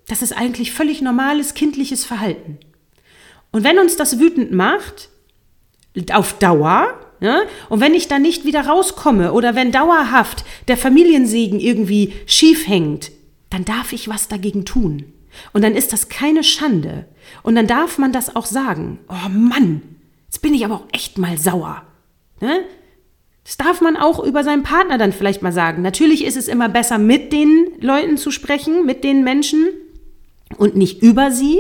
das 0.07 0.23
ist 0.23 0.33
eigentlich 0.33 0.73
völlig 0.73 1.03
normales 1.03 1.55
kindliches 1.55 2.05
Verhalten. 2.05 2.59
Und 3.51 3.65
wenn 3.65 3.81
uns 3.81 3.97
das 3.97 4.21
wütend 4.21 4.53
macht, 4.53 5.09
auf 6.13 6.39
Dauer, 6.39 7.00
Ne? 7.21 7.43
Und 7.69 7.81
wenn 7.81 7.95
ich 7.95 8.09
dann 8.09 8.23
nicht 8.23 8.45
wieder 8.45 8.63
rauskomme 8.63 9.33
oder 9.33 9.55
wenn 9.55 9.73
dauerhaft 9.73 10.45
der 10.69 10.77
Familiensegen 10.77 11.61
irgendwie 11.61 12.15
schief 12.27 12.67
hängt, 12.67 13.13
dann 13.51 13.65
darf 13.65 13.93
ich 13.93 14.09
was 14.09 14.29
dagegen 14.29 14.65
tun. 14.65 15.05
Und 15.53 15.63
dann 15.63 15.75
ist 15.77 15.93
das 15.93 16.09
keine 16.09 16.43
Schande. 16.43 17.07
Und 17.43 17.55
dann 17.55 17.67
darf 17.67 17.99
man 17.99 18.13
das 18.13 18.35
auch 18.35 18.47
sagen. 18.47 18.99
Oh 19.09 19.29
Mann, 19.29 19.83
jetzt 20.27 20.41
bin 20.41 20.55
ich 20.55 20.65
aber 20.65 20.77
auch 20.77 20.87
echt 20.93 21.19
mal 21.19 21.37
sauer. 21.39 21.83
Ne? 22.41 22.65
Das 23.45 23.57
darf 23.57 23.81
man 23.81 23.97
auch 23.97 24.23
über 24.23 24.45
seinen 24.45 24.63
Partner 24.63 24.97
dann 24.97 25.13
vielleicht 25.13 25.43
mal 25.43 25.53
sagen. 25.53 25.83
Natürlich 25.83 26.25
ist 26.25 26.37
es 26.37 26.49
immer 26.49 26.69
besser, 26.69 26.99
mit 26.99 27.33
den 27.33 27.69
Leuten 27.81 28.17
zu 28.17 28.31
sprechen, 28.31 28.87
mit 28.87 29.05
den 29.05 29.25
Menschen 29.25 29.69
und 30.57 30.77
nicht 30.77 31.03
über 31.03 31.31
sie. 31.31 31.59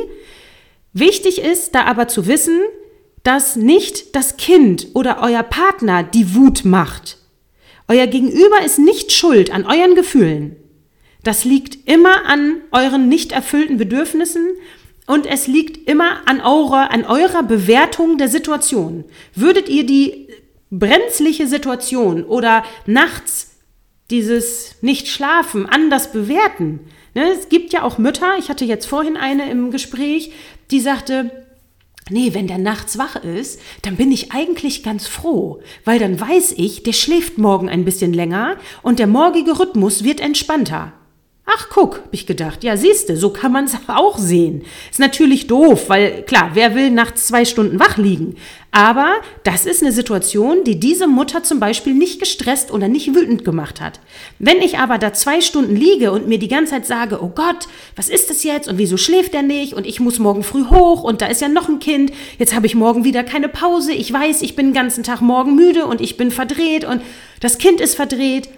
Wichtig 0.92 1.40
ist 1.40 1.74
da 1.74 1.84
aber 1.84 2.08
zu 2.08 2.26
wissen, 2.26 2.60
dass 3.22 3.56
nicht 3.56 4.14
das 4.16 4.36
Kind 4.36 4.88
oder 4.94 5.22
euer 5.22 5.42
Partner 5.42 6.02
die 6.02 6.34
Wut 6.34 6.64
macht. 6.64 7.18
Euer 7.88 8.06
Gegenüber 8.06 8.62
ist 8.64 8.78
nicht 8.78 9.12
schuld 9.12 9.50
an 9.50 9.66
euren 9.66 9.94
Gefühlen. 9.94 10.56
Das 11.22 11.44
liegt 11.44 11.88
immer 11.88 12.26
an 12.26 12.62
euren 12.72 13.08
nicht 13.08 13.32
erfüllten 13.32 13.76
Bedürfnissen 13.76 14.46
und 15.06 15.26
es 15.26 15.46
liegt 15.46 15.88
immer 15.88 16.26
an 16.26 16.40
eurer, 16.40 16.90
an 16.90 17.04
eurer 17.04 17.42
Bewertung 17.42 18.16
der 18.16 18.28
Situation. 18.28 19.04
Würdet 19.34 19.68
ihr 19.68 19.84
die 19.84 20.28
brenzliche 20.70 21.46
Situation 21.46 22.24
oder 22.24 22.64
nachts 22.86 23.56
dieses 24.10 24.76
Nicht-Schlafen 24.82 25.66
anders 25.66 26.12
bewerten? 26.12 26.80
Ne, 27.14 27.32
es 27.32 27.48
gibt 27.48 27.72
ja 27.72 27.82
auch 27.82 27.98
Mütter, 27.98 28.38
ich 28.38 28.48
hatte 28.48 28.64
jetzt 28.64 28.86
vorhin 28.86 29.16
eine 29.16 29.50
im 29.50 29.72
Gespräch, 29.72 30.32
die 30.70 30.80
sagte, 30.80 31.48
Nee, 32.10 32.34
wenn 32.34 32.46
der 32.46 32.58
nachts 32.58 32.98
wach 32.98 33.16
ist, 33.16 33.60
dann 33.82 33.96
bin 33.96 34.10
ich 34.12 34.32
eigentlich 34.32 34.82
ganz 34.82 35.06
froh, 35.06 35.60
weil 35.84 35.98
dann 35.98 36.20
weiß 36.20 36.54
ich, 36.56 36.82
der 36.82 36.92
schläft 36.92 37.38
morgen 37.38 37.68
ein 37.68 37.84
bisschen 37.84 38.12
länger 38.12 38.56
und 38.82 38.98
der 38.98 39.06
morgige 39.06 39.58
Rhythmus 39.58 40.04
wird 40.04 40.20
entspannter. 40.20 40.92
Ach, 41.52 41.68
guck, 41.68 41.96
hab 41.96 42.12
ich 42.12 42.26
gedacht. 42.26 42.62
Ja, 42.62 42.76
siehste, 42.76 43.16
so 43.16 43.30
kann 43.30 43.50
man's 43.52 43.76
auch 43.88 44.18
sehen. 44.18 44.62
Ist 44.90 45.00
natürlich 45.00 45.48
doof, 45.48 45.88
weil 45.88 46.22
klar, 46.22 46.50
wer 46.54 46.74
will 46.74 46.90
nachts 46.90 47.26
zwei 47.26 47.44
Stunden 47.44 47.80
wach 47.80 47.96
liegen? 47.96 48.36
Aber 48.72 49.14
das 49.42 49.66
ist 49.66 49.82
eine 49.82 49.90
Situation, 49.90 50.62
die 50.62 50.78
diese 50.78 51.08
Mutter 51.08 51.42
zum 51.42 51.58
Beispiel 51.58 51.92
nicht 51.92 52.20
gestresst 52.20 52.70
oder 52.70 52.86
nicht 52.86 53.16
wütend 53.16 53.44
gemacht 53.44 53.80
hat. 53.80 53.98
Wenn 54.38 54.58
ich 54.58 54.78
aber 54.78 54.98
da 54.98 55.12
zwei 55.12 55.40
Stunden 55.40 55.74
liege 55.74 56.12
und 56.12 56.28
mir 56.28 56.38
die 56.38 56.46
ganze 56.46 56.74
Zeit 56.74 56.86
sage, 56.86 57.20
oh 57.20 57.32
Gott, 57.34 57.66
was 57.96 58.08
ist 58.08 58.30
das 58.30 58.44
jetzt 58.44 58.68
und 58.68 58.78
wieso 58.78 58.96
schläft 58.96 59.34
er 59.34 59.42
nicht 59.42 59.74
und 59.74 59.86
ich 59.86 59.98
muss 59.98 60.20
morgen 60.20 60.44
früh 60.44 60.66
hoch 60.66 61.02
und 61.02 61.20
da 61.20 61.26
ist 61.26 61.40
ja 61.40 61.48
noch 61.48 61.68
ein 61.68 61.80
Kind, 61.80 62.12
jetzt 62.38 62.54
habe 62.54 62.66
ich 62.66 62.76
morgen 62.76 63.02
wieder 63.02 63.24
keine 63.24 63.48
Pause, 63.48 63.92
ich 63.92 64.12
weiß, 64.12 64.42
ich 64.42 64.54
bin 64.54 64.66
den 64.66 64.74
ganzen 64.74 65.02
Tag 65.02 65.20
morgen 65.20 65.56
müde 65.56 65.86
und 65.86 66.00
ich 66.00 66.16
bin 66.16 66.30
verdreht 66.30 66.84
und 66.84 67.02
das 67.40 67.58
Kind 67.58 67.80
ist 67.80 67.96
verdreht, 67.96 68.48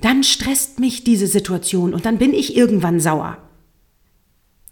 dann 0.00 0.22
stresst 0.22 0.78
mich 0.78 1.04
diese 1.04 1.26
Situation 1.26 1.94
und 1.94 2.06
dann 2.06 2.18
bin 2.18 2.32
ich 2.32 2.56
irgendwann 2.56 3.00
sauer. 3.00 3.38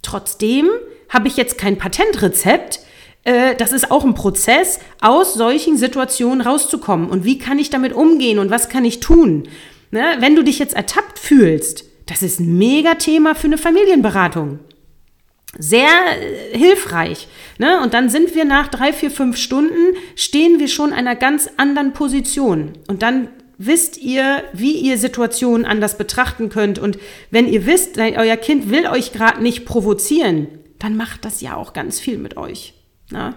Trotzdem 0.03 0.69
habe 1.09 1.29
ich 1.29 1.37
jetzt 1.37 1.59
kein 1.59 1.79
Patentrezept. 1.79 2.81
Äh, 3.25 3.57
das 3.57 3.73
ist 3.73 3.91
auch 3.91 4.05
ein 4.05 4.15
Prozess, 4.15 4.79
aus 5.01 5.35
solchen 5.35 5.77
Situationen 5.77 6.41
rauszukommen. 6.41 7.11
Und 7.11 7.25
wie 7.25 7.39
kann 7.39 7.59
ich 7.59 7.71
damit 7.71 7.93
umgehen 7.93 8.39
und 8.39 8.51
was 8.51 8.69
kann 8.69 8.85
ich 8.85 9.01
tun? 9.01 9.49
Ne? 9.91 10.17
Wenn 10.21 10.37
du 10.37 10.43
dich 10.43 10.59
jetzt 10.59 10.75
ertappt 10.75 11.19
fühlst, 11.19 11.85
das 12.07 12.23
ist 12.23 12.39
ein 12.39 12.57
Mega-Thema 12.57 13.35
für 13.35 13.49
eine 13.49 13.59
Familienberatung. 13.59 14.61
Sehr 15.59 15.89
äh, 15.89 16.57
hilfreich. 16.57 17.27
Ne? 17.59 17.81
Und 17.83 17.95
dann 17.95 18.11
sind 18.11 18.35
wir 18.37 18.45
nach 18.45 18.69
drei, 18.69 18.93
vier, 18.93 19.11
fünf 19.11 19.37
Stunden, 19.37 19.97
stehen 20.15 20.61
wir 20.61 20.69
schon 20.69 20.91
in 20.91 20.97
einer 20.97 21.17
ganz 21.17 21.51
anderen 21.57 21.95
Position. 21.95 22.75
Und 22.87 23.03
dann 23.03 23.29
wisst 23.59 23.99
ihr, 23.99 24.45
wie 24.53 24.73
ihr 24.73 24.99
Situationen 24.99 25.66
anders 25.66 25.99
betrachten 25.99 26.49
könnt. 26.49 26.79
Und 26.79 26.99
wenn 27.31 27.49
ihr 27.49 27.66
wisst, 27.66 27.99
euer 27.99 28.37
Kind 28.37 28.71
will 28.71 28.87
euch 28.87 29.12
gerade 29.12 29.42
nicht 29.42 29.64
provozieren, 29.64 30.49
dann 30.79 30.97
macht 30.97 31.25
das 31.25 31.40
ja 31.40 31.57
auch 31.57 31.73
ganz 31.73 31.99
viel 31.99 32.19
mit 32.19 32.37
euch. 32.37 32.75
Na? 33.11 33.35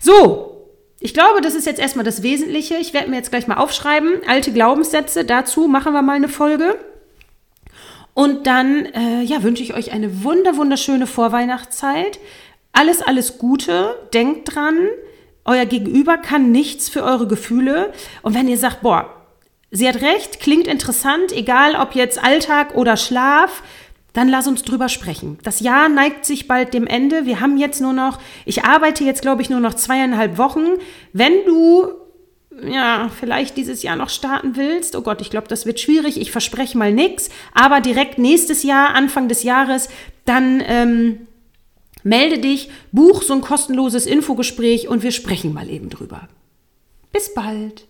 So, 0.00 0.56
ich 1.00 1.14
glaube, 1.14 1.40
das 1.40 1.54
ist 1.54 1.66
jetzt 1.66 1.80
erstmal 1.80 2.04
das 2.04 2.22
Wesentliche. 2.22 2.76
Ich 2.76 2.94
werde 2.94 3.10
mir 3.10 3.16
jetzt 3.16 3.30
gleich 3.30 3.46
mal 3.46 3.56
aufschreiben. 3.56 4.20
Alte 4.26 4.52
Glaubenssätze, 4.52 5.24
dazu 5.24 5.68
machen 5.68 5.92
wir 5.92 6.02
mal 6.02 6.16
eine 6.16 6.28
Folge. 6.28 6.78
Und 8.14 8.46
dann 8.46 8.86
äh, 8.86 9.22
ja, 9.22 9.42
wünsche 9.42 9.62
ich 9.62 9.74
euch 9.74 9.92
eine 9.92 10.24
wunder, 10.24 10.56
wunderschöne 10.56 11.06
Vorweihnachtszeit. 11.06 12.18
Alles, 12.72 13.02
alles 13.02 13.36
Gute. 13.38 13.94
Denkt 14.14 14.54
dran, 14.54 14.88
euer 15.46 15.66
Gegenüber 15.66 16.18
kann 16.18 16.50
nichts 16.50 16.88
für 16.88 17.02
eure 17.02 17.26
Gefühle. 17.26 17.92
Und 18.22 18.34
wenn 18.34 18.48
ihr 18.48 18.58
sagt, 18.58 18.82
boah, 18.82 19.10
sie 19.70 19.88
hat 19.88 20.02
recht, 20.02 20.40
klingt 20.40 20.66
interessant, 20.66 21.32
egal 21.32 21.76
ob 21.76 21.94
jetzt 21.94 22.22
Alltag 22.22 22.74
oder 22.74 22.96
Schlaf, 22.96 23.62
dann 24.12 24.28
lass 24.28 24.46
uns 24.46 24.62
drüber 24.62 24.88
sprechen. 24.88 25.38
Das 25.42 25.60
Jahr 25.60 25.88
neigt 25.88 26.24
sich 26.24 26.48
bald 26.48 26.72
dem 26.72 26.86
Ende. 26.86 27.26
Wir 27.26 27.40
haben 27.40 27.58
jetzt 27.58 27.80
nur 27.80 27.92
noch, 27.92 28.18
ich 28.46 28.64
arbeite 28.64 29.04
jetzt, 29.04 29.20
glaube 29.20 29.42
ich, 29.42 29.50
nur 29.50 29.60
noch 29.60 29.74
zweieinhalb 29.74 30.38
Wochen. 30.38 30.64
Wenn 31.12 31.44
du 31.44 31.92
ja, 32.62 33.10
vielleicht 33.14 33.56
dieses 33.56 33.82
Jahr 33.82 33.96
noch 33.96 34.08
starten 34.08 34.56
willst, 34.56 34.96
oh 34.96 35.02
Gott, 35.02 35.20
ich 35.20 35.30
glaube, 35.30 35.48
das 35.48 35.66
wird 35.66 35.80
schwierig, 35.80 36.18
ich 36.18 36.30
verspreche 36.30 36.78
mal 36.78 36.92
nichts, 36.92 37.28
aber 37.52 37.80
direkt 37.80 38.18
nächstes 38.18 38.62
Jahr, 38.62 38.94
Anfang 38.94 39.28
des 39.28 39.42
Jahres, 39.42 39.88
dann 40.24 40.62
ähm, 40.66 41.26
Melde 42.06 42.38
dich, 42.38 42.70
buch 42.92 43.20
so 43.20 43.34
ein 43.34 43.40
kostenloses 43.40 44.06
Infogespräch 44.06 44.86
und 44.86 45.02
wir 45.02 45.10
sprechen 45.10 45.52
mal 45.52 45.68
eben 45.68 45.88
drüber. 45.88 46.28
Bis 47.10 47.34
bald. 47.34 47.88